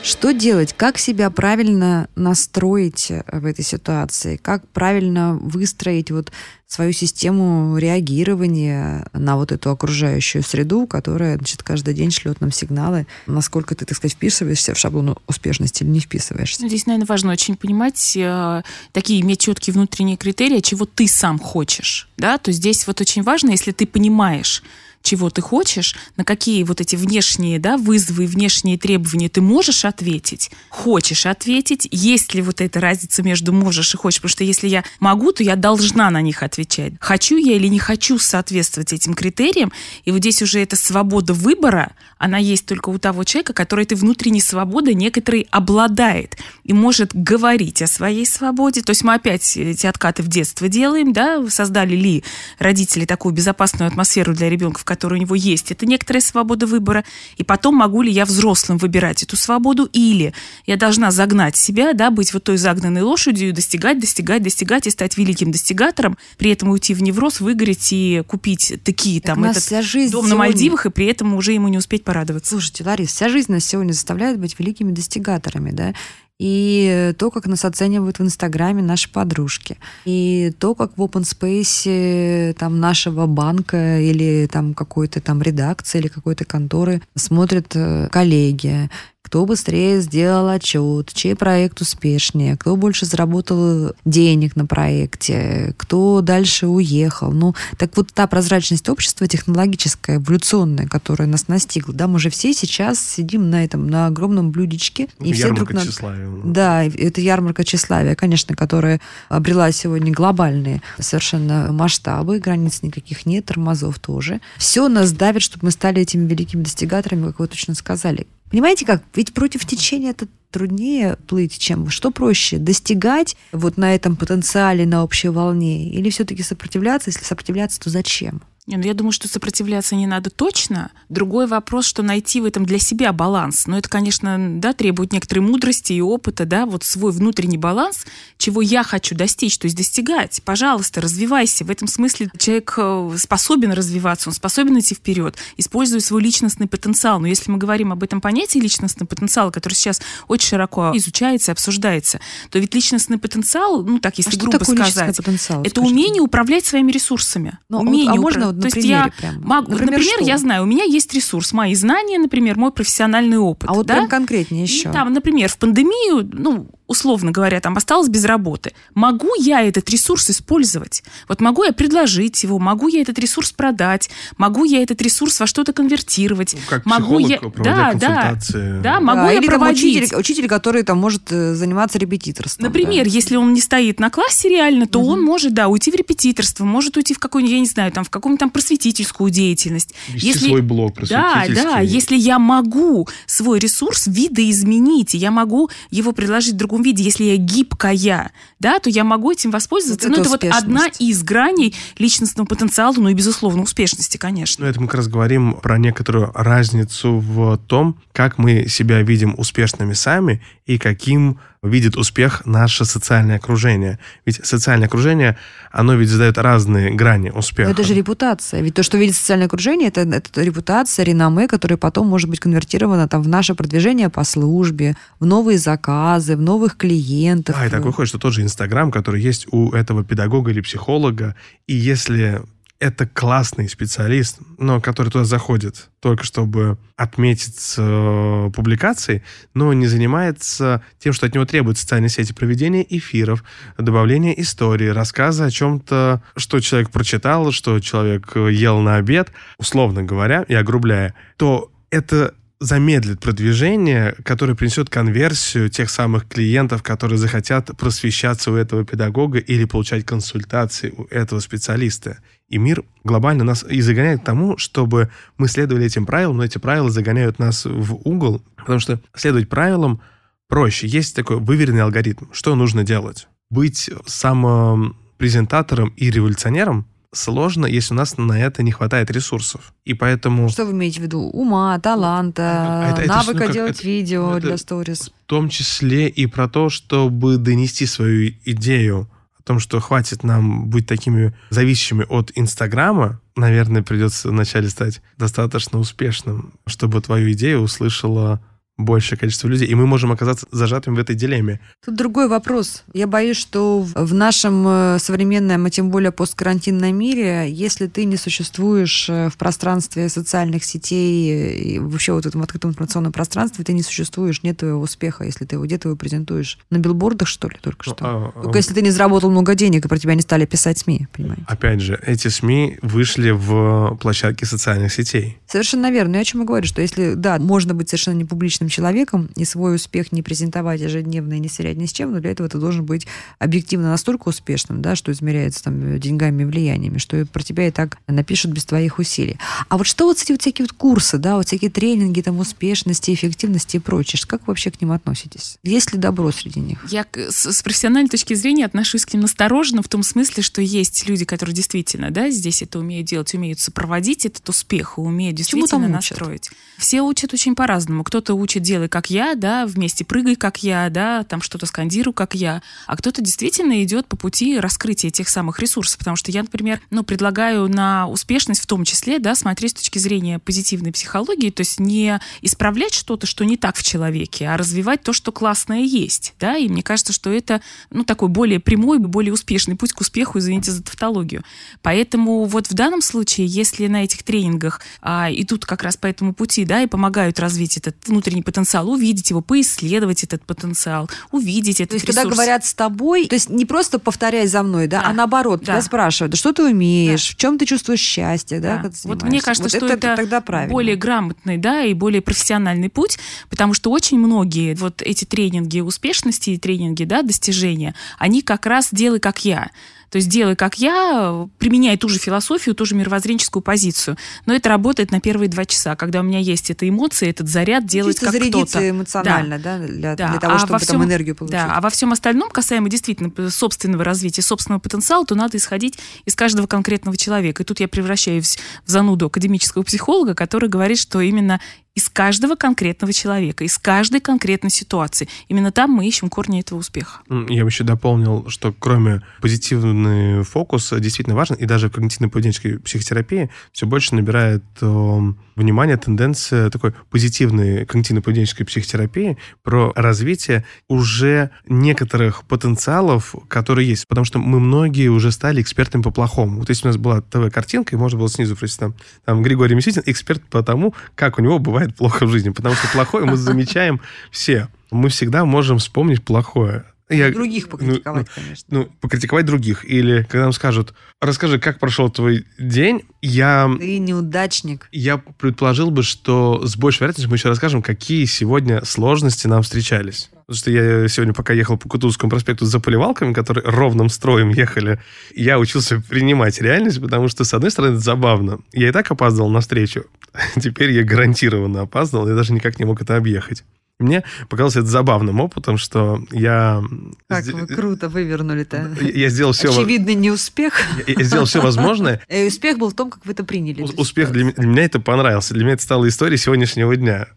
Что 0.05 0.35
делать? 0.35 0.75
Как 0.75 0.99
себя 0.99 1.31
правильно 1.31 2.11
настроить 2.15 3.11
э, 3.11 3.25
в 3.33 3.47
этой 3.47 3.65
ситуации? 3.65 4.37
Как 4.37 4.69
правильно 4.69 5.33
выстроить 5.41 6.11
вот 6.11 6.31
свою 6.67 6.93
систему 6.93 7.79
реагирования 7.79 9.09
на 9.15 9.37
вот 9.37 9.51
эту 9.51 9.71
окружающую 9.71 10.43
среду, 10.43 10.87
которая, 10.87 11.39
значит, 11.39 11.63
каждый 11.63 11.95
день 11.95 12.11
шлет 12.11 12.43
нам 12.43 12.53
сигналы, 12.53 13.07
насколько 13.27 13.75
ты, 13.75 13.87
так 13.87 13.97
сказать, 13.97 14.13
вписываешься 14.13 14.75
в 14.75 14.79
шаблон 14.79 15.17
успешности 15.27 15.85
или 15.85 15.91
не 15.91 16.01
вписываешься? 16.01 16.61
Ну, 16.61 16.69
Здесь, 16.69 16.85
наверное, 16.85 17.07
важно 17.07 17.33
очень 17.33 17.57
понимать, 17.57 18.15
э, 18.15 18.63
такие 18.93 19.23
иметь 19.23 19.41
четкие 19.41 19.73
внутренние 19.73 20.19
критерии, 20.19 20.61
чего 20.61 20.85
ты 20.85 21.09
сам 21.09 21.39
хочешь. 21.39 22.11
Да? 22.19 22.37
То 22.37 22.53
здесь 22.53 22.87
вот 22.87 23.01
очень 23.01 23.23
важно, 23.23 23.53
если 23.53 23.73
ты 23.73 23.87
понимаешь, 23.87 24.63
чего 25.05 25.29
ты 25.29 25.43
хочешь, 25.43 25.95
на 26.17 26.25
какие 26.25 26.65
вот 26.65 26.81
эти 26.81 26.97
внешние 26.97 27.59
да, 27.59 27.77
вызовы 27.77 28.25
и 28.25 28.27
внешние 28.27 28.79
требования 28.79 29.29
ты 29.29 29.43
можешь 29.43 29.85
ответить, 29.85 30.51
хочешь 30.71 31.27
ответить, 31.27 31.87
есть 31.91 32.35
ли 32.35 32.41
вот 32.41 32.63
эта 32.63 32.81
разница 32.81 33.23
между 33.23 33.53
можешь 33.53 33.93
и 33.95 33.99
хочешь, 33.99 34.21
потому 34.21 34.31
что 34.31 34.45
если 34.45 34.67
я 34.67 34.83
могу, 35.01 35.31
то 35.33 35.43
я 35.43 35.57
должна 35.57 36.11
на 36.11 36.23
них 36.23 36.43
отвечать. 36.43 36.95
Хочу 37.01 37.37
я 37.37 37.55
или 37.55 37.69
не 37.69 37.79
хочу 37.79 38.19
соответствовать 38.19 38.95
этим 38.95 39.13
критериям, 39.13 39.73
и 40.07 40.11
вот 40.11 40.21
здесь 40.21 40.41
уже 40.41 40.61
эта 40.61 40.75
свобода 40.75 41.35
выбора, 41.35 41.93
она 42.17 42.39
есть 42.39 42.65
только 42.65 42.89
у 42.89 42.99
того 42.99 43.25
человека, 43.25 43.53
который 43.53 43.85
этой 43.85 43.99
внутренней 43.99 44.41
свободой 44.41 44.95
некоторой 44.95 45.47
обладает 45.51 46.39
и 46.65 46.73
может 46.73 47.15
говорить 47.15 47.83
о 47.83 47.87
своей 47.87 48.25
свободе. 48.25 48.81
То 48.81 48.91
есть 48.91 49.05
мы 49.05 49.13
опять 49.13 49.59
эти 49.59 49.87
откаты 49.87 50.23
в 50.23 50.29
детство 50.29 50.69
делаем, 50.69 51.13
да, 51.13 51.45
создали 51.51 51.95
ли 51.95 52.25
родители 52.59 53.05
такую 53.05 53.35
безопасную 53.35 53.89
атмосферу 53.89 54.35
для 54.35 54.49
ребенка, 54.49 54.81
в 54.81 54.85
которой 54.95 55.15
у 55.19 55.23
него 55.23 55.35
есть 55.35 55.73
это 55.73 55.87
некоторая 55.87 56.21
свобода 56.21 56.67
выбора, 56.67 57.05
и 57.37 57.43
потом 57.43 57.75
могу 57.75 58.03
ли 58.03 58.13
я 58.13 58.25
взрослым 58.25 58.79
выбирать 58.79 59.23
эту 59.25 59.37
свободу, 59.37 59.89
или 59.93 60.33
я 60.67 60.77
должна 60.77 61.11
загнать 61.11 61.57
себя, 61.57 61.93
да, 61.95 62.11
быть 62.11 62.33
вот 62.33 62.45
той 62.45 62.57
загнанной 62.57 63.03
лошадью, 63.03 63.53
достигать, 63.53 63.99
достигать, 63.99 64.43
достигать 64.43 64.87
и 64.87 64.91
стать 64.91 65.19
великим 65.19 65.51
достигатором, 65.51 66.17
при 66.39 66.51
этом 66.51 66.69
уйти 66.69 66.95
в 66.95 67.03
невроз, 67.03 67.41
выгореть 67.41 67.93
и 67.93 68.23
купить 68.27 68.75
такие 68.85 69.21
Так 69.21 69.35
там 69.35 69.45
этот 69.45 69.63
вся 69.63 69.83
жизнь 69.83 70.13
дом 70.13 70.25
на 70.25 70.31
сегодня- 70.31 70.39
Мальдивах, 70.47 70.87
и 70.87 70.91
при 70.91 71.07
этом 71.07 71.35
уже 71.35 71.53
ему 71.53 71.69
не 71.69 71.79
успеть 71.79 72.05
порадоваться. 72.05 72.51
Слушайте, 72.51 72.85
Ларис, 72.85 73.09
вся 73.11 73.29
жизнь 73.29 73.51
нас 73.51 73.65
сегодня 73.65 73.93
заставляет 73.93 74.39
быть 74.39 74.57
великими 74.59 74.93
достигаторами, 74.93 75.73
да? 75.73 75.93
И 76.41 77.15
то, 77.19 77.31
как 77.31 77.47
нас 77.47 77.65
оценивают 77.65 78.19
в 78.19 78.23
Инстаграме 78.23 78.83
наши 78.83 79.11
подружки, 79.11 79.79
и 80.05 80.53
то, 80.59 80.75
как 80.75 80.97
в 80.97 81.03
open 81.03 81.23
space 81.23 82.55
там 82.55 82.81
нашего 82.81 83.27
банка 83.27 84.01
или 84.01 84.49
там 84.51 84.75
какой-то 84.75 85.21
там 85.21 85.43
редакции 85.43 85.99
или 85.99 86.09
какой-то 86.09 86.45
конторы 86.45 87.03
смотрят 87.15 87.77
э, 87.77 88.09
коллеги, 88.11 88.91
кто 89.25 89.47
быстрее 89.47 90.01
сделал 90.01 90.49
отчет, 90.49 91.11
чей 91.15 91.35
проект 91.35 91.81
успешнее, 91.81 92.57
кто 92.57 92.77
больше 92.77 93.07
заработал 93.07 93.93
денег 94.05 94.55
на 94.55 94.67
проекте, 94.67 95.75
кто 95.79 96.21
дальше 96.21 96.67
уехал. 96.67 97.33
Ну, 97.33 97.55
так 97.79 97.97
вот 97.97 98.13
та 98.13 98.27
прозрачность 98.27 98.89
общества 98.89 99.27
технологическая, 99.27 100.19
эволюционная, 100.19 100.87
которая 100.87 101.27
нас 101.27 101.49
настигла, 101.49 101.95
да, 101.95 102.07
мы 102.07 102.19
же 102.19 102.29
все 102.29 102.53
сейчас 102.53 103.01
сидим 103.01 103.49
на 103.49 103.65
этом, 103.65 103.89
на 103.89 104.07
огромном 104.07 104.51
блюдечке, 104.51 105.09
и 105.19 105.33
все 105.33 105.49
друг 105.49 105.71
Ярмарка 105.71 105.75
на... 105.75 105.83
тщеславия. 105.83 106.29
Да, 106.45 106.85
это 106.85 107.21
ярмарка 107.23 107.65
тщеславия, 107.65 108.15
конечно, 108.15 108.55
которая 108.55 109.01
обрела 109.31 109.73
сегодня 109.73 110.13
глобальные 110.13 110.83
совершенно 110.99 111.73
масштабы, 111.73 112.41
границ 112.41 112.83
никаких 112.83 113.25
нет, 113.25 113.47
тормозов 113.47 113.99
тоже. 113.99 114.41
Все 114.59 114.89
нас 114.89 115.13
давит, 115.13 115.43
чтобы 115.43 115.67
мы 115.67 115.71
стали 115.71 116.03
этими 116.03 116.29
великими 116.29 116.63
достигаторами, 116.63 117.29
как 117.29 117.39
вы 117.39 117.49
точно 117.49 117.75
сказали. 117.75 118.27
Понимаете 118.55 118.87
как? 118.87 119.03
Ведь 119.17 119.35
против 119.35 119.67
течения 119.67 120.11
это 120.11 120.29
труднее 120.53 121.17
плыть, 121.27 121.59
чем 121.59 121.91
что 121.91 122.13
проще, 122.13 122.57
достигать 122.59 123.37
вот 123.51 123.77
на 123.77 123.97
этом 123.97 124.15
потенциале, 124.15 124.87
на 124.87 125.03
общей 125.03 125.27
волне, 125.27 125.89
или 125.89 126.09
все-таки 126.09 126.45
сопротивляться? 126.45 127.11
Если 127.11 127.25
сопротивляться, 127.25 127.81
то 127.81 127.91
зачем? 127.91 128.43
Не, 128.67 128.79
ну 128.79 128.85
я 128.85 128.95
думаю, 128.95 129.13
что 129.13 129.29
сопротивляться 129.29 129.95
не 129.95 130.07
надо 130.07 130.31
точно. 130.31 130.91
Другой 131.11 131.47
вопрос, 131.47 131.85
что 131.85 132.03
найти 132.03 132.41
в 132.41 132.47
этом 132.47 132.65
для 132.65 132.79
себя 132.79 133.13
баланс. 133.13 133.67
Но 133.67 133.77
это, 133.77 133.91
конечно, 133.91 134.39
да, 134.39 134.73
требует 134.73 135.13
некоторой 135.13 135.45
мудрости 135.45 135.93
и 135.93 136.01
опыта, 136.01 136.47
да, 136.47 136.65
вот 136.65 136.83
свой 136.83 137.13
внутренний 137.13 137.59
баланс, 137.59 138.07
чего 138.39 138.63
я 138.63 138.83
хочу 138.83 139.15
достичь, 139.15 139.59
то 139.59 139.67
есть 139.67 139.77
достигать. 139.77 140.41
Пожалуйста, 140.47 141.03
развивайся. 141.03 141.67
В 141.67 141.71
этом 141.71 141.89
смысле 141.89 142.31
человек 142.39 142.73
э, 142.79 143.17
способен 143.19 143.71
развиваться, 143.73 144.31
он 144.31 144.35
способен 144.35 144.79
идти 144.79 144.95
вперед, 144.95 145.37
используя 145.59 146.01
свой 146.01 146.23
личностный 146.23 146.67
потенциал. 146.67 147.21
Но 147.21 147.27
если 147.27 147.51
мы 147.51 147.59
говорим 147.59 147.93
об 147.93 148.03
этом 148.03 148.23
понятии 148.23 148.61
личностный 148.61 149.07
потенциал, 149.07 149.51
который 149.51 149.75
сейчас 149.75 150.01
очень 150.27 150.49
широко 150.49 150.91
изучается 150.95 151.51
и 151.51 151.53
обсуждается, 151.53 152.19
то 152.49 152.59
ведь 152.59 152.75
личностный 152.75 153.19
потенциал, 153.19 153.83
ну 153.85 153.99
так, 153.99 154.17
если 154.17 154.31
а 154.31 154.33
что 154.33 154.41
грубо 154.41 154.59
такое 154.59 154.77
личностный 154.77 155.13
сказать, 155.13 155.17
потенциал? 155.19 155.61
это 155.61 155.71
Скажите? 155.71 155.95
умение 155.95 156.23
управлять 156.23 156.65
своими 156.65 156.91
ресурсами. 156.91 157.59
Ну, 157.69 157.79
а 157.79 157.81
умение 157.83 158.11
а 158.11 158.17
можно 158.17 158.54
вот 158.55 158.63
То 158.71 158.77
есть 158.77 158.89
я 158.89 159.11
прям? 159.19 159.41
могу, 159.43 159.73
Например, 159.73 159.99
например, 159.99 160.17
что? 160.17 160.25
я 160.25 160.39
знаю, 160.39 160.63
у 160.63 160.67
меня 160.67 160.85
есть 160.85 161.13
ресурс, 161.15 161.53
мои 161.53 161.75
знания, 161.75 162.19
например, 162.19 162.57
мой 162.59 162.73
профессиональный 162.73 163.39
опыт. 163.39 163.69
А 163.71 163.75
вот 163.75 163.87
да? 163.87 163.95
прям 163.95 164.09
конкретнее 164.09 164.65
И 164.65 164.69
еще. 164.69 164.91
там, 164.93 165.13
например, 165.13 165.49
в 165.49 165.59
пандемию, 165.59 166.29
ну, 166.33 166.67
условно 166.87 167.31
говоря, 167.31 167.61
там 167.61 167.77
осталась 167.77 168.09
без 168.09 168.25
работы, 168.25 168.73
могу 168.95 169.31
я 169.39 169.63
этот 169.63 169.89
ресурс 169.91 170.31
использовать? 170.31 171.03
Вот 171.29 171.41
могу 171.41 171.65
я 171.65 171.73
предложить 171.73 172.43
его, 172.43 172.59
могу 172.59 172.89
я 172.89 173.01
этот 173.01 173.19
ресурс 173.19 173.53
продать, 173.53 174.11
могу 174.37 174.65
я 174.65 174.83
этот 174.83 175.01
ресурс 175.01 175.41
во 175.41 175.47
что-то 175.47 175.73
конвертировать, 175.73 176.57
Как 176.69 176.85
могу 176.85 177.19
психолог, 177.19 177.57
я, 177.57 177.63
да, 177.65 177.93
да, 177.95 178.39
да, 178.83 179.01
могу 179.01 179.23
Да, 179.23 179.31
я 179.33 179.39
или 179.39 179.47
там 179.47 179.59
проводить. 179.61 180.03
учитель, 180.03 180.17
учитель, 180.17 180.49
который 180.49 180.83
там 180.83 180.99
может 180.99 181.33
э, 181.33 181.55
заниматься 181.55 181.99
репетиторством. 181.99 182.65
Например, 182.65 183.05
да. 183.05 183.11
если 183.11 183.37
он 183.37 183.55
не 183.55 183.61
стоит 183.61 183.99
на 183.99 184.11
классе 184.11 184.49
реально, 184.49 184.87
то 184.87 185.01
он 185.01 185.23
может, 185.23 185.55
да, 185.55 185.69
уйти 185.69 185.91
в 185.91 185.95
репетиторство, 185.95 186.65
может 186.65 186.97
уйти 186.97 187.15
в 187.15 187.19
какую-нибудь, 187.19 187.55
я 187.55 187.61
не 187.61 187.67
знаю, 187.67 187.93
там, 187.93 188.05
в 188.05 188.11
какую-нибудь 188.11 188.41
там 188.41 188.51
просветительскую 188.51 189.31
деятельность. 189.31 189.95
Вести 190.09 190.49
свой 190.49 190.61
блог 190.61 190.95
Да, 191.09 191.33
просветительский. 191.33 191.63
да, 191.63 191.81
если 191.81 192.17
я 192.17 192.39
могу 192.39 193.09
свой 193.27 193.59
ресурс 193.59 194.07
видоизменить, 194.07 195.15
и 195.15 195.19
я 195.19 195.31
могу 195.31 195.71
его 195.91 196.13
предложить 196.13 196.55
в 196.55 196.57
другом 196.75 196.83
виде, 196.83 197.03
если 197.03 197.25
я 197.25 197.37
гибкая, 197.37 198.33
да, 198.59 198.79
то 198.81 198.91
я 198.91 199.05
могу 199.05 199.33
этим 199.33 199.51
воспользоваться. 199.51 200.09
Вот 200.09 200.17
ну, 200.17 200.23
это 200.23 200.35
это 200.35 200.47
вот 200.47 200.63
одна 200.63 200.87
из 200.99 201.23
граней 201.23 201.75
личностного 201.99 202.47
потенциала, 202.47 202.95
ну 202.95 203.09
и, 203.09 203.15
безусловно, 203.15 203.63
успешности, 203.63 204.17
конечно. 204.17 204.65
Ну, 204.65 204.71
это 204.71 204.81
мы 204.81 204.87
как 204.87 204.97
раз 204.97 205.09
говорим 205.09 205.55
про 205.55 205.79
некоторую 205.79 206.33
разницу 206.35 207.19
в 207.19 207.59
том, 207.67 207.97
как 208.13 208.39
мы 208.39 208.67
себя 208.69 209.03
видим 209.03 209.35
успешными 209.37 209.93
сами 209.93 210.43
и 210.67 210.79
каким 210.79 211.39
видит 211.65 211.97
успех 211.97 212.45
наше 212.45 212.85
социальное 212.85 213.37
окружение. 213.37 213.99
Ведь 214.27 214.45
социальное 214.45 214.87
окружение, 214.87 215.37
оно 215.73 215.95
ведь 215.95 216.09
задает 216.09 216.39
разные 216.39 216.93
грани 216.93 217.31
успеха. 217.31 217.69
Но 217.69 217.73
это 217.73 217.83
же 217.83 217.95
репутация. 217.95 218.61
Ведь 218.61 218.75
то, 218.75 218.83
что 218.83 218.99
видит 218.99 219.17
социальное 219.17 219.47
окружение, 219.47 219.89
это, 219.89 220.03
это 220.03 220.43
репутация, 220.43 221.05
реноме, 221.05 221.49
которое 221.49 221.77
потом 221.77 222.07
может 222.07 222.29
быть 222.29 222.41
конвертировано 222.41 223.09
там, 223.09 223.23
в 223.23 223.29
наше 223.29 223.55
продвижение 223.55 224.11
по 224.11 224.25
службе, 224.25 224.97
в 225.21 225.27
новые 225.27 225.59
заказы, 225.59 226.37
в 226.37 226.41
новых 226.41 226.77
клиентов. 226.77 227.57
Да, 227.59 227.67
и 227.67 227.71
так 227.71 227.85
выходит, 227.85 228.09
что 228.09 228.19
тот 228.19 228.35
же 228.35 228.43
Инстаграм, 228.43 228.91
который 228.91 229.21
есть 229.21 229.47
у 229.51 229.73
этого 229.73 230.05
педагога 230.05 230.51
или 230.51 230.61
психолога, 230.61 231.35
и 231.67 231.75
если 231.75 232.43
это 232.85 233.07
классный 233.07 233.67
специалист, 233.67 234.41
но 234.59 234.79
который 234.79 235.09
туда 235.09 235.25
заходит 235.25 235.89
только 236.01 236.23
чтобы 236.23 236.77
отметить 236.97 237.77
э, 237.79 238.51
публикации, 238.55 239.25
но 239.55 239.73
не 239.73 239.87
занимается 239.87 240.83
тем, 240.99 241.15
что 241.15 241.25
от 241.25 241.35
него 241.35 241.47
требуют 241.47 241.79
социальные 241.79 242.11
сети, 242.11 242.35
проведения 242.35 242.85
эфиров, 242.87 243.43
добавления 243.79 244.33
истории, 244.33 244.89
рассказа 244.89 245.47
о 245.47 245.51
чем-то, 245.51 246.23
что 246.37 246.61
человек 246.61 246.91
прочитал, 246.91 247.53
что 247.53 247.81
человек 247.81 248.33
э, 248.35 248.53
ел 248.53 248.81
на 248.81 248.97
обед, 248.97 249.33
условно 249.57 250.03
говоря, 250.03 250.43
и 250.43 250.53
огрубляя, 250.53 251.15
то 251.39 251.73
это 251.89 252.35
замедлит 252.61 253.21
продвижение, 253.21 254.15
которое 254.25 254.55
принесет 254.55 254.89
конверсию 254.89 255.69
тех 255.69 255.91
самых 255.91 256.29
клиентов, 256.29 256.83
которые 256.83 257.19
захотят 257.19 257.77
просвещаться 257.77 258.51
у 258.51 258.57
этого 258.57 258.85
педагога 258.85 259.39
или 259.39 259.65
получать 259.65 260.05
консультации 260.05 260.91
у 260.97 261.05
этого 261.05 261.41
специалиста. 261.41 262.19
И 262.55 262.59
мир 262.59 262.85
глобально 263.03 263.43
нас 263.43 263.65
и 263.69 263.81
загоняет 263.81 264.21
к 264.21 264.25
тому, 264.25 264.57
чтобы 264.59 265.11
мы 265.39 265.49
следовали 265.49 265.87
этим 265.87 266.07
правилам, 266.07 266.37
но 266.37 266.45
эти 266.45 266.59
правила 266.59 266.89
загоняют 266.89 267.41
нас 267.41 267.65
в 267.65 267.95
угол, 268.05 268.43
потому 268.57 268.79
что 268.79 269.01
следовать 269.13 269.49
правилам 269.49 270.01
проще. 270.49 270.87
Есть 270.87 271.17
такой 271.17 271.39
выверенный 271.41 271.83
алгоритм. 271.83 272.27
Что 272.31 272.55
нужно 272.55 272.85
делать? 272.85 273.27
Быть 273.51 273.91
самым 274.07 274.97
презентатором 275.19 275.89
и 275.97 276.13
революционером 276.13 276.87
сложно, 277.13 277.67
если 277.67 277.93
у 277.93 277.97
нас 277.97 278.17
на 278.19 278.41
это 278.41 278.63
не 278.63 278.71
хватает 278.71 279.11
ресурсов. 279.11 279.73
И 279.85 279.95
поэтому... 279.95 280.49
Что 280.49 280.65
вы 280.65 280.71
имеете 280.73 281.01
в 281.01 281.03
виду? 281.03 281.23
Ума, 281.23 281.77
таланта, 281.81 282.43
А 282.43 282.91
это- 282.93 283.03
это 283.03 283.13
ж, 283.13 283.17
навыка 283.17 283.39
ну, 283.41 283.45
как- 283.47 283.53
делать 283.53 283.79
это- 283.81 283.89
видео 283.89 284.31
ну, 284.31 284.37
это- 284.37 284.47
для 284.47 284.57
сторис. 284.59 285.11
В 285.25 285.27
том 285.27 285.49
числе 285.49 286.09
и 286.09 286.27
про 286.27 286.49
то, 286.49 286.71
чтобы 286.71 287.37
донести 287.39 287.87
свою 287.87 288.33
идею 288.45 289.09
том, 289.45 289.61
что 289.61 289.81
хватит 289.81 290.25
нам 290.25 290.69
быть 290.69 290.87
такими 290.87 291.35
зависящими 291.51 292.05
от 292.09 292.33
Инстаграма, 292.35 293.21
наверное, 293.37 293.83
придется 293.83 294.29
вначале 294.29 294.69
стать 294.69 295.03
достаточно 295.19 295.79
успешным, 295.79 296.55
чтобы 296.67 297.01
твою 297.01 297.33
идею 297.33 297.61
услышала 297.61 298.43
большее 298.77 299.19
количество 299.19 299.47
людей, 299.49 299.69
и 299.69 299.75
мы 299.75 299.87
можем 299.87 300.11
оказаться 300.11 300.47
зажатыми 300.51 300.97
в 300.97 300.99
этой 300.99 301.15
дилемме. 301.15 301.61
Тут 301.85 301.95
другой 301.97 302.29
вопрос. 302.29 302.83
Я 302.93 303.07
боюсь, 303.07 303.37
что 303.37 303.81
в- 303.83 304.15
нашем 304.15 304.65
э, 304.67 304.99
современном, 305.01 305.67
а 305.67 305.71
тем 305.71 305.91
более 305.91 306.11
посткарантинном 306.13 306.97
мире, 306.97 307.47
если 307.51 307.87
ты 307.87 308.05
не 308.05 308.17
существуешь 308.17 309.09
э, 309.09 309.29
в 309.31 309.37
пространстве 309.37 310.09
социальных 310.09 310.65
сетей 310.65 311.31
э, 311.33 311.55
и 311.57 311.79
вообще 311.79 312.13
вот 312.13 312.25
в 312.25 312.29
этом 312.29 312.43
открытом 312.43 312.71
информационном 312.71 313.13
пространстве, 313.13 313.65
ты 313.65 313.73
не 313.73 313.83
существуешь, 313.83 314.43
нет 314.43 314.59
твоего 314.59 314.81
успеха, 314.81 315.25
если 315.25 315.45
ты 315.45 315.57
его 315.57 315.65
где-то 315.65 315.89
его 315.89 315.97
презентуешь. 315.97 316.59
На 316.71 316.79
билбордах, 316.79 317.29
что 317.29 317.49
ли, 317.49 317.57
только 317.61 317.85
что? 317.85 317.97
А, 318.01 318.33
а, 318.35 318.43
Только 318.43 318.59
если 318.59 318.75
ты 318.75 318.83
не 318.83 318.91
заработал 318.91 319.31
много 319.31 319.55
денег, 319.55 319.85
и 319.85 319.89
про 319.89 319.99
тебя 319.99 320.15
не 320.15 320.23
стали 320.23 320.47
писать 320.47 320.79
СМИ, 320.79 321.07
понимаете? 321.13 321.43
Опять 321.47 321.81
же, 321.81 322.01
эти 322.05 322.29
СМИ 322.29 322.79
вышли 322.83 323.31
в 323.31 323.97
площадки 324.01 324.45
социальных 324.45 324.93
сетей. 324.93 325.39
Совершенно 325.47 325.91
верно. 325.91 326.17
Я 326.17 326.21
о 326.23 326.25
чем 326.25 326.43
и 326.43 326.45
говорю, 326.45 326.67
что 326.67 326.81
если, 326.83 327.15
да, 327.15 327.39
можно 327.39 327.75
быть 327.75 327.89
совершенно 327.89 328.17
не 328.17 328.25
публичным 328.65 328.69
человеком 328.69 329.31
и 329.37 329.45
свой 329.45 329.77
успех 329.77 330.13
не 330.13 330.23
презентовать 330.23 330.81
ежедневно 330.81 331.35
и 331.35 331.39
не 331.39 331.49
сверять 331.49 331.77
ни 331.77 331.87
с 331.87 331.93
чем, 331.93 332.13
но 332.13 332.21
для 332.21 332.31
этого 332.31 332.49
ты 332.49 332.59
должен 332.59 332.85
быть 332.85 333.07
объективно 333.39 333.91
настолько 333.91 334.29
успешным, 334.29 334.83
да, 334.83 334.97
что 334.97 335.13
измеряется 335.13 335.65
там 335.65 335.99
деньгами 335.99 336.43
и 336.43 336.47
влияниями, 336.47 336.99
что 336.99 337.27
про 337.27 337.43
тебя 337.43 337.69
и 337.69 337.71
так 337.71 337.99
напишут 338.07 338.53
без 338.53 338.65
твоих 338.65 338.99
усилий. 338.99 339.39
А 339.69 339.77
вот 339.77 339.87
что 339.87 340.07
вот 340.07 340.21
эти 340.21 340.33
вот 340.33 340.41
всякие 340.41 340.65
вот 340.65 340.73
курсы, 340.73 341.19
да, 341.19 341.37
вот 341.37 341.47
всякие 341.47 341.71
тренинги 341.71 342.21
там 342.21 342.39
успешности, 342.39 343.13
эффективности 343.13 343.77
и 343.77 343.81
прочее, 343.81 344.21
как 344.27 344.43
вы 344.43 344.53
вообще 344.53 344.71
к 344.71 344.81
ним 344.81 344.93
относитесь? 344.93 345.59
Есть 345.63 345.93
ли 345.93 345.99
добро 345.99 346.31
среди 346.33 346.61
них? 346.61 346.85
Я 346.91 347.07
с, 347.15 347.53
с 347.53 347.63
профессиональной 347.63 348.09
точки 348.09 348.35
зрения 348.35 348.65
отношусь 348.65 349.05
к 349.05 349.13
ним 349.13 349.23
настороженно 349.23 349.83
в 349.83 349.89
том 349.89 350.03
смысле, 350.03 350.43
что 350.43 350.61
есть 350.61 351.09
люди, 351.09 351.25
которые 351.25 351.55
действительно, 351.55 352.11
да, 352.11 352.31
здесь 352.31 352.63
это 352.63 352.79
умеют 352.79 353.07
делать, 353.07 353.35
умеют 353.35 353.61
сопроводить 353.61 354.27
этот 354.27 354.49
успех 354.49 354.95
и 354.97 355.01
умеют 355.01 355.37
действительно 355.37 355.89
настроить. 355.89 356.51
Все 356.79 357.03
учат 357.03 357.33
очень 357.33 357.55
по-разному. 357.55 358.05
Кто-то 358.05 358.35
учит 358.35 358.54
делай 358.61 358.89
как 358.89 359.11
я, 359.11 359.35
да, 359.35 359.67
вместе 359.67 360.05
прыгай 360.05 360.37
как 360.37 360.63
я, 360.63 360.91
да, 360.91 361.25
там 361.25 361.43
что-то 361.43 361.67
скандируй 361.67 362.15
как 362.15 362.35
я, 362.35 362.63
а 362.87 362.97
кто-то 362.97 363.23
действительно 363.23 363.83
идет 363.83 364.07
по 364.07 364.17
пути 364.17 364.59
раскрытия 364.59 365.11
тех 365.11 365.29
самых 365.29 365.61
ресурсов, 365.61 365.99
потому 365.99 366.17
что 366.17 366.31
я, 366.31 366.43
например, 366.43 366.81
ну, 366.91 367.03
предлагаю 367.03 367.69
на 367.69 368.07
успешность 368.09 368.61
в 368.61 368.67
том 368.67 368.85
числе, 368.85 369.19
да, 369.19 369.35
смотреть 369.35 369.73
с 369.73 369.83
точки 369.83 369.99
зрения 369.99 370.39
позитивной 370.39 370.93
психологии, 370.93 371.51
то 371.51 371.61
есть 371.61 371.81
не 371.81 372.21
исправлять 372.43 372.95
что-то, 372.95 373.27
что 373.27 373.45
не 373.45 373.57
так 373.57 373.77
в 373.77 373.83
человеке, 373.83 374.49
а 374.49 374.57
развивать 374.57 375.03
то, 375.03 375.13
что 375.13 375.33
классное 375.33 375.81
есть, 375.81 376.35
да, 376.39 376.57
и 376.57 376.69
мне 376.69 376.83
кажется, 376.83 377.13
что 377.13 377.31
это, 377.31 377.61
ну, 377.91 378.05
такой 378.05 378.29
более 378.29 378.61
прямой, 378.61 378.99
более 378.99 379.33
успешный 379.33 379.77
путь 379.77 379.93
к 379.93 380.01
успеху, 380.01 380.39
извините 380.39 380.71
за 380.71 380.83
тавтологию. 380.83 381.43
Поэтому 381.83 382.45
вот 382.45 382.69
в 382.69 382.75
данном 382.75 383.03
случае, 383.03 383.47
если 383.47 383.87
на 383.87 384.05
этих 384.05 384.23
тренингах 384.23 384.81
а, 385.03 385.29
идут 385.31 385.67
как 385.67 385.83
раз 385.83 385.97
по 385.97 386.07
этому 386.07 386.35
пути, 386.35 386.65
да, 386.65 386.83
и 386.83 386.87
помогают 386.87 387.41
развить 387.41 387.77
этот 387.77 387.97
внутренний 388.07 388.43
потенциал, 388.45 388.89
увидеть 388.91 389.31
его, 389.31 389.41
поисследовать 389.41 390.23
этот 390.25 390.45
потенциал, 390.45 391.11
увидеть 391.33 391.81
этот 391.81 391.91
То 391.91 391.95
есть, 391.97 392.07
когда 392.07 392.23
ресурс. 392.23 392.37
говорят 392.37 392.65
с 392.65 392.75
тобой, 392.75 393.27
то 393.27 393.35
есть 393.35 393.51
не 393.51 393.65
просто 393.65 393.99
повторяй 393.99 394.47
за 394.47 394.63
мной, 394.63 394.87
да, 394.87 395.01
Да. 395.01 395.09
а 395.09 395.13
наоборот, 395.13 395.61
Да. 395.61 395.73
тебя 395.73 395.83
спрашивают, 395.83 396.33
да 396.33 396.37
что 396.37 396.53
ты 396.53 396.63
умеешь, 396.65 397.31
в 397.31 397.37
чем 397.37 397.59
ты 397.59 397.67
чувствуешь 397.67 398.01
счастье, 398.01 398.61
да, 398.61 398.77
Да. 398.77 398.83
когда 398.83 398.97
Вот 399.05 399.23
мне 399.25 399.41
кажется, 399.41 399.69
что 399.69 399.87
это, 399.87 400.15
тогда 400.17 400.41
правильно. 400.41 400.73
более 400.73 400.97
грамотный, 400.97 401.57
да, 401.59 401.83
и 401.85 401.95
более 401.95 402.23
профессиональный 402.23 402.91
путь, 402.91 403.19
потому 403.51 403.75
что 403.75 403.91
очень 403.91 404.19
многие 404.19 404.75
вот 404.75 405.03
эти 405.03 405.25
тренинги 405.25 405.81
успешности 405.81 406.51
и 406.51 406.59
тренинги, 406.59 407.05
да, 407.05 407.23
достижения, 407.23 407.95
они 408.19 408.43
как 408.43 408.67
раз 408.67 408.89
делай 408.93 409.19
как 409.21 409.45
я. 409.45 409.71
То 410.11 410.17
есть 410.17 410.29
делай 410.29 410.57
как 410.57 410.79
я, 410.79 411.49
применяй 411.59 411.97
ту 411.97 412.09
же 412.09 412.19
философию, 412.19 412.75
ту 412.75 412.85
же 412.85 412.95
мировоззренческую 412.95 413.63
позицию. 413.63 414.17
Но 414.47 414.55
это 414.55 414.69
работает 414.69 415.11
на 415.11 415.21
первые 415.21 415.49
два 415.49 415.65
часа, 415.65 415.97
когда 415.97 416.21
у 416.21 416.23
меня 416.23 416.39
есть 416.39 416.71
эта 416.71 416.89
эмоция, 416.89 417.31
этот 417.31 417.49
заряд 417.49 417.87
делать 417.87 418.19
Чисто 418.21 418.33
как 418.33 418.49
кто-то. 418.49 418.91
эмоционально, 418.91 419.59
да, 419.59 419.79
для, 419.79 420.15
Да, 420.17 420.31
для 420.31 420.41
того, 420.41 420.55
а 420.55 420.59
чтобы 420.59 420.79
всем- 420.79 421.05
энергию 421.05 421.35
получить. 421.35 421.53
Да, 421.57 421.75
а 421.77 421.81
во 421.81 421.91
всем 421.91 422.13
остальном, 422.13 422.51
касаемо 422.51 422.89
действительно 422.89 423.33
собственного 423.51 424.05
развития, 424.05 424.43
собственного 424.43 424.81
потенциала, 424.81 425.27
то 425.27 425.35
надо 425.35 425.57
исходить 425.57 425.99
из 426.25 426.35
каждого 426.35 426.67
конкретного 426.67 427.17
человека. 427.17 427.63
И 427.63 427.67
тут 427.67 427.81
я 427.81 427.89
превращаюсь 427.89 428.59
в 428.85 428.91
зануду 428.91 429.27
академического 429.27 429.83
психолога, 429.83 430.35
который 430.35 430.69
говорит, 430.69 430.99
что 430.99 431.21
именно 431.21 431.61
из 431.95 432.09
каждого 432.09 432.57
конкретного 432.57 433.13
человека, 433.13 433.65
из 433.65 433.79
каждой 433.79 434.21
конкретной 434.21 434.71
ситуации. 434.71 435.29
Именно 435.49 435.71
там 435.71 435.91
мы 435.91 436.07
ищем 436.07 436.29
корни 436.29 436.61
этого 436.61 436.81
успеха. 436.81 437.21
Я 437.49 437.63
бы 437.63 437.69
еще 437.69 437.85
дополнил, 437.85 438.47
что 438.49 438.73
кроме 438.73 439.23
позитивный 439.41 440.43
фокус 440.43 440.93
э, 440.93 441.01
действительно 441.01 441.37
важен, 441.37 441.55
и 441.57 441.67
даже 441.67 441.89
в 441.89 441.93
когнитивно-поведенческой 441.93 442.81
психотерапии 442.81 443.51
все 443.73 443.87
больше 443.87 444.15
набирает 444.17 444.65
э, 444.81 445.21
внимание 445.57 445.97
тенденция 445.97 446.71
такой 446.71 446.95
позитивной 447.11 447.85
когнитивно-поведенческой 447.85 448.65
психотерапии 448.65 449.39
про 449.63 449.93
развитие 449.95 450.65
уже 450.89 451.51
некоторых 451.69 452.45
потенциалов, 452.45 453.35
которые 453.49 453.89
есть. 453.89 454.09
Потому 454.09 454.25
что 454.25 454.39
мы 454.39 454.59
многие 454.59 455.09
уже 455.09 455.31
стали 455.31 455.63
экспертами 455.63 456.03
по 456.03 456.11
плохому. 456.11 456.59
Вот 456.59 456.69
если 456.69 456.89
у 456.89 456.91
нас 456.91 456.97
была 456.97 457.21
ТВ-картинка, 457.21 457.95
и 457.95 457.99
можно 457.99 458.19
было 458.19 458.29
снизу 458.29 458.57
прочитать 458.57 458.81
там, 458.81 458.95
там 459.25 459.43
Григорий 459.43 459.77
Меситин, 459.77 460.03
эксперт 460.07 460.43
по 460.47 460.63
тому, 460.63 460.95
как 461.15 461.39
у 461.39 461.43
него 461.43 461.59
бывает 461.59 461.84
плохо 461.89 462.27
в 462.27 462.31
жизни. 462.31 462.51
Потому 462.51 462.75
что 462.75 462.89
плохое 462.89 463.25
мы 463.25 463.37
замечаем 463.37 464.01
все. 464.31 464.69
мы 464.91 465.09
всегда 465.09 465.45
можем 465.45 465.79
вспомнить 465.79 466.25
плохое. 466.25 466.85
Я, 467.11 467.31
Других 467.31 467.69
покритиковать, 467.69 468.29
конечно. 468.35 468.65
ну, 468.71 468.89
покритиковать 469.03 469.45
других. 469.45 469.85
Или 469.85 470.23
когда 470.23 470.45
нам 470.45 470.53
скажут, 470.53 470.95
расскажи, 471.21 471.59
как 471.59 471.79
прошел 471.79 472.09
твой 472.11 472.47
день, 472.59 473.03
я, 473.21 473.71
Ты 473.79 473.99
неудачник. 473.99 474.89
я 474.91 475.19
предположил 475.19 475.91
бы, 475.91 476.03
что 476.03 476.67
с 476.67 476.77
большей 476.77 477.01
вероятностью 477.01 477.29
мы 477.29 477.37
еще 477.37 477.49
расскажем, 477.49 477.83
какие 477.83 478.25
сегодня 478.25 478.83
сложности 478.85 479.47
нам 479.47 479.63
встречались. 479.63 480.31
Потому 480.47 480.59
что 480.59 480.71
я 480.71 481.09
сегодня, 481.09 481.33
пока 481.33 481.55
ехал 481.55 481.79
по 481.79 481.89
Кутузовскому 481.89 482.29
проспекту 482.29 482.67
за 482.67 482.79
поливалками, 482.79 483.33
которые 483.33 483.65
ровным 483.65 484.11
строем 484.11 484.51
ехали, 484.51 485.01
я 485.35 485.59
учился 485.59 486.01
принимать 486.01 486.61
реальность, 486.61 487.01
потому 487.01 487.29
что, 487.29 487.45
с 487.45 487.55
одной 487.55 487.71
стороны, 487.71 487.93
это 487.95 488.01
забавно. 488.01 488.59
Я 488.73 488.91
и 488.91 488.93
так 488.93 489.11
опаздывал 489.11 489.49
на 489.51 489.61
встречу. 489.61 490.05
Теперь 490.61 490.91
я 490.91 491.03
гарантированно 491.03 491.81
опаздывал, 491.83 492.29
я 492.29 492.35
даже 492.35 492.53
никак 492.53 492.79
не 492.79 492.85
мог 492.85 493.01
это 493.01 493.17
объехать. 493.17 493.65
Мне 494.01 494.25
показалось 494.51 494.77
это 494.77 494.87
забавным 494.87 495.41
опытом, 495.41 495.79
что 495.79 496.21
я... 496.33 496.83
Как 497.29 497.47
вы 497.47 497.67
круто 497.67 498.09
вывернули-то. 498.09 498.91
Я 499.01 499.29
сделал 499.29 499.53
все... 499.53 499.71
Очевидный 499.71 500.15
неуспех. 500.15 500.75
Я 501.07 501.15
я 501.17 501.25
сделал 501.25 501.45
все 501.47 501.63
возможное. 501.63 502.21
И 502.29 502.45
успех 502.49 502.79
был 502.79 502.91
в 502.91 502.95
том, 502.95 503.09
как 503.11 503.25
вы 503.25 503.33
это 503.33 503.45
приняли. 503.45 503.83
У- 503.83 504.01
Успех 504.01 504.33
для, 504.33 504.45
меня 504.45 504.85
это 504.85 504.99
понравился. 504.99 505.55
Для 505.55 505.63
меня 505.63 505.75
это 505.75 505.85
стало 505.85 506.09
историей 506.09 506.39
сегодняшнего 506.39 506.95
дня. 506.97 507.29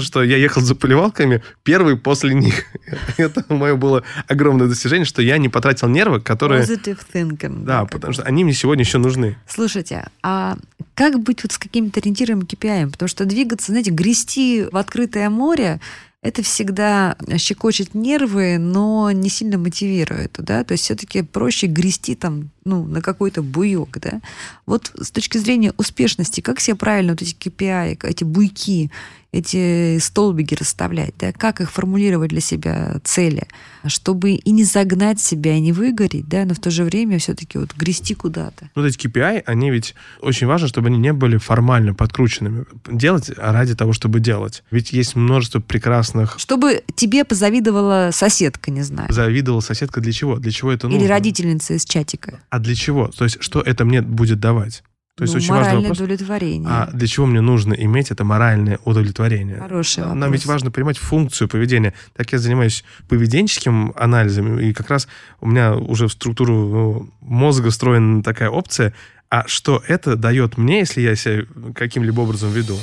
Что 0.00 0.22
я 0.22 0.36
ехал 0.36 0.60
за 0.60 0.74
поливалками 0.74 1.42
первый 1.62 1.96
после 1.96 2.34
них. 2.34 2.64
Это 3.16 3.44
мое 3.48 3.74
было 3.76 4.02
огромное 4.28 4.66
достижение, 4.66 5.06
что 5.06 5.22
я 5.22 5.38
не 5.38 5.48
потратил 5.48 5.88
нервы, 5.88 6.20
которые... 6.20 6.62
Positive 6.62 6.98
thinking. 7.12 7.64
Да, 7.64 7.86
потому 7.86 8.12
что 8.12 8.22
они 8.24 8.44
мне 8.44 8.52
сегодня 8.52 8.84
еще 8.84 8.98
нужны. 8.98 9.36
Слушайте, 9.48 10.08
а 10.22 10.58
как 10.94 11.20
быть 11.20 11.42
вот 11.42 11.52
с 11.52 11.58
какими-то 11.58 12.00
ориентирами 12.00 12.42
KPI? 12.42 12.90
Потому 12.90 13.08
что 13.08 13.24
двигаться, 13.24 13.72
знаете, 13.72 13.90
грести 13.90 14.66
в 14.70 14.76
открытое 14.76 15.30
море, 15.30 15.80
это 16.22 16.42
всегда 16.42 17.16
щекочет 17.38 17.94
нервы, 17.94 18.58
но 18.58 19.10
не 19.12 19.28
сильно 19.28 19.58
мотивирует, 19.58 20.34
да, 20.38 20.64
то 20.64 20.72
есть 20.72 20.84
все-таки 20.84 21.22
проще 21.22 21.68
грести 21.68 22.16
там, 22.16 22.50
ну, 22.64 22.84
на 22.84 23.00
какой-то 23.00 23.42
буйок, 23.42 23.98
да. 24.00 24.20
Вот 24.66 24.90
с 24.98 25.12
точки 25.12 25.38
зрения 25.38 25.72
успешности, 25.76 26.40
как 26.40 26.58
себе 26.58 26.74
правильно 26.74 27.12
вот 27.12 27.22
эти 27.22 27.34
KPI, 27.34 27.98
эти 28.02 28.24
буйки, 28.24 28.90
эти 29.36 29.98
столбики 29.98 30.54
расставлять, 30.54 31.14
да, 31.18 31.32
как 31.32 31.60
их 31.60 31.70
формулировать 31.70 32.30
для 32.30 32.40
себя 32.40 33.00
цели, 33.04 33.46
чтобы 33.86 34.32
и 34.32 34.50
не 34.50 34.64
загнать 34.64 35.20
себя, 35.20 35.56
и 35.56 35.60
не 35.60 35.72
выгореть, 35.72 36.28
да, 36.28 36.44
но 36.44 36.54
в 36.54 36.58
то 36.58 36.70
же 36.70 36.84
время 36.84 37.18
все-таки 37.18 37.58
вот 37.58 37.74
грести 37.74 38.14
куда-то. 38.14 38.70
Вот 38.74 38.84
эти 38.84 39.06
KPI, 39.06 39.42
они 39.46 39.70
ведь 39.70 39.94
очень 40.20 40.46
важно, 40.46 40.68
чтобы 40.68 40.88
они 40.88 40.98
не 40.98 41.12
были 41.12 41.36
формально 41.36 41.94
подкрученными. 41.94 42.64
Делать 42.90 43.30
ради 43.36 43.74
того, 43.74 43.92
чтобы 43.92 44.20
делать. 44.20 44.62
Ведь 44.70 44.92
есть 44.92 45.16
множество 45.16 45.60
прекрасных... 45.60 46.38
Чтобы 46.38 46.82
тебе 46.94 47.24
позавидовала 47.24 48.10
соседка, 48.12 48.70
не 48.70 48.82
знаю. 48.82 49.12
Завидовала 49.12 49.60
соседка 49.60 50.00
для 50.00 50.12
чего? 50.12 50.36
Для 50.36 50.50
чего 50.50 50.72
это 50.72 50.88
нужно? 50.88 51.00
Или 51.00 51.08
родительница 51.08 51.74
из 51.74 51.84
чатика. 51.84 52.40
А 52.50 52.58
для 52.58 52.74
чего? 52.74 53.08
То 53.08 53.24
есть, 53.24 53.38
что 53.40 53.60
это 53.60 53.84
мне 53.84 54.02
будет 54.02 54.40
давать? 54.40 54.82
То 55.16 55.22
есть, 55.24 55.32
Ну, 55.32 55.38
очень 55.38 55.48
важный 55.48 55.62
моральное 55.64 55.80
вопрос. 55.88 55.98
удовлетворение. 55.98 56.68
А 56.70 56.90
для 56.92 57.06
чего 57.06 57.24
мне 57.24 57.40
нужно 57.40 57.72
иметь 57.72 58.10
это 58.10 58.22
моральное 58.22 58.78
удовлетворение? 58.84 59.56
Хороший 59.56 60.00
Нам 60.04 60.18
вопрос. 60.20 60.32
ведь 60.32 60.46
важно 60.46 60.70
понимать 60.70 60.98
функцию 60.98 61.48
поведения. 61.48 61.94
Так 62.14 62.32
я 62.32 62.38
занимаюсь 62.38 62.84
поведенческим 63.08 63.94
анализом, 63.96 64.58
и 64.60 64.74
как 64.74 64.90
раз 64.90 65.08
у 65.40 65.46
меня 65.48 65.74
уже 65.74 66.08
в 66.08 66.12
структуру 66.12 66.52
ну, 66.54 67.10
мозга 67.22 67.70
встроена 67.70 68.22
такая 68.22 68.50
опция, 68.50 68.92
а 69.30 69.44
что 69.48 69.82
это 69.88 70.16
дает 70.16 70.58
мне, 70.58 70.80
если 70.80 71.00
я 71.00 71.16
себя 71.16 71.44
каким-либо 71.74 72.20
образом 72.20 72.50
веду? 72.50 72.76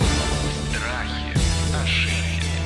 Страхи, 0.71 1.37
ошибки, 1.83 2.57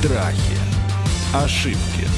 Страхи. 0.00 0.58
Ошибки. 1.34 2.13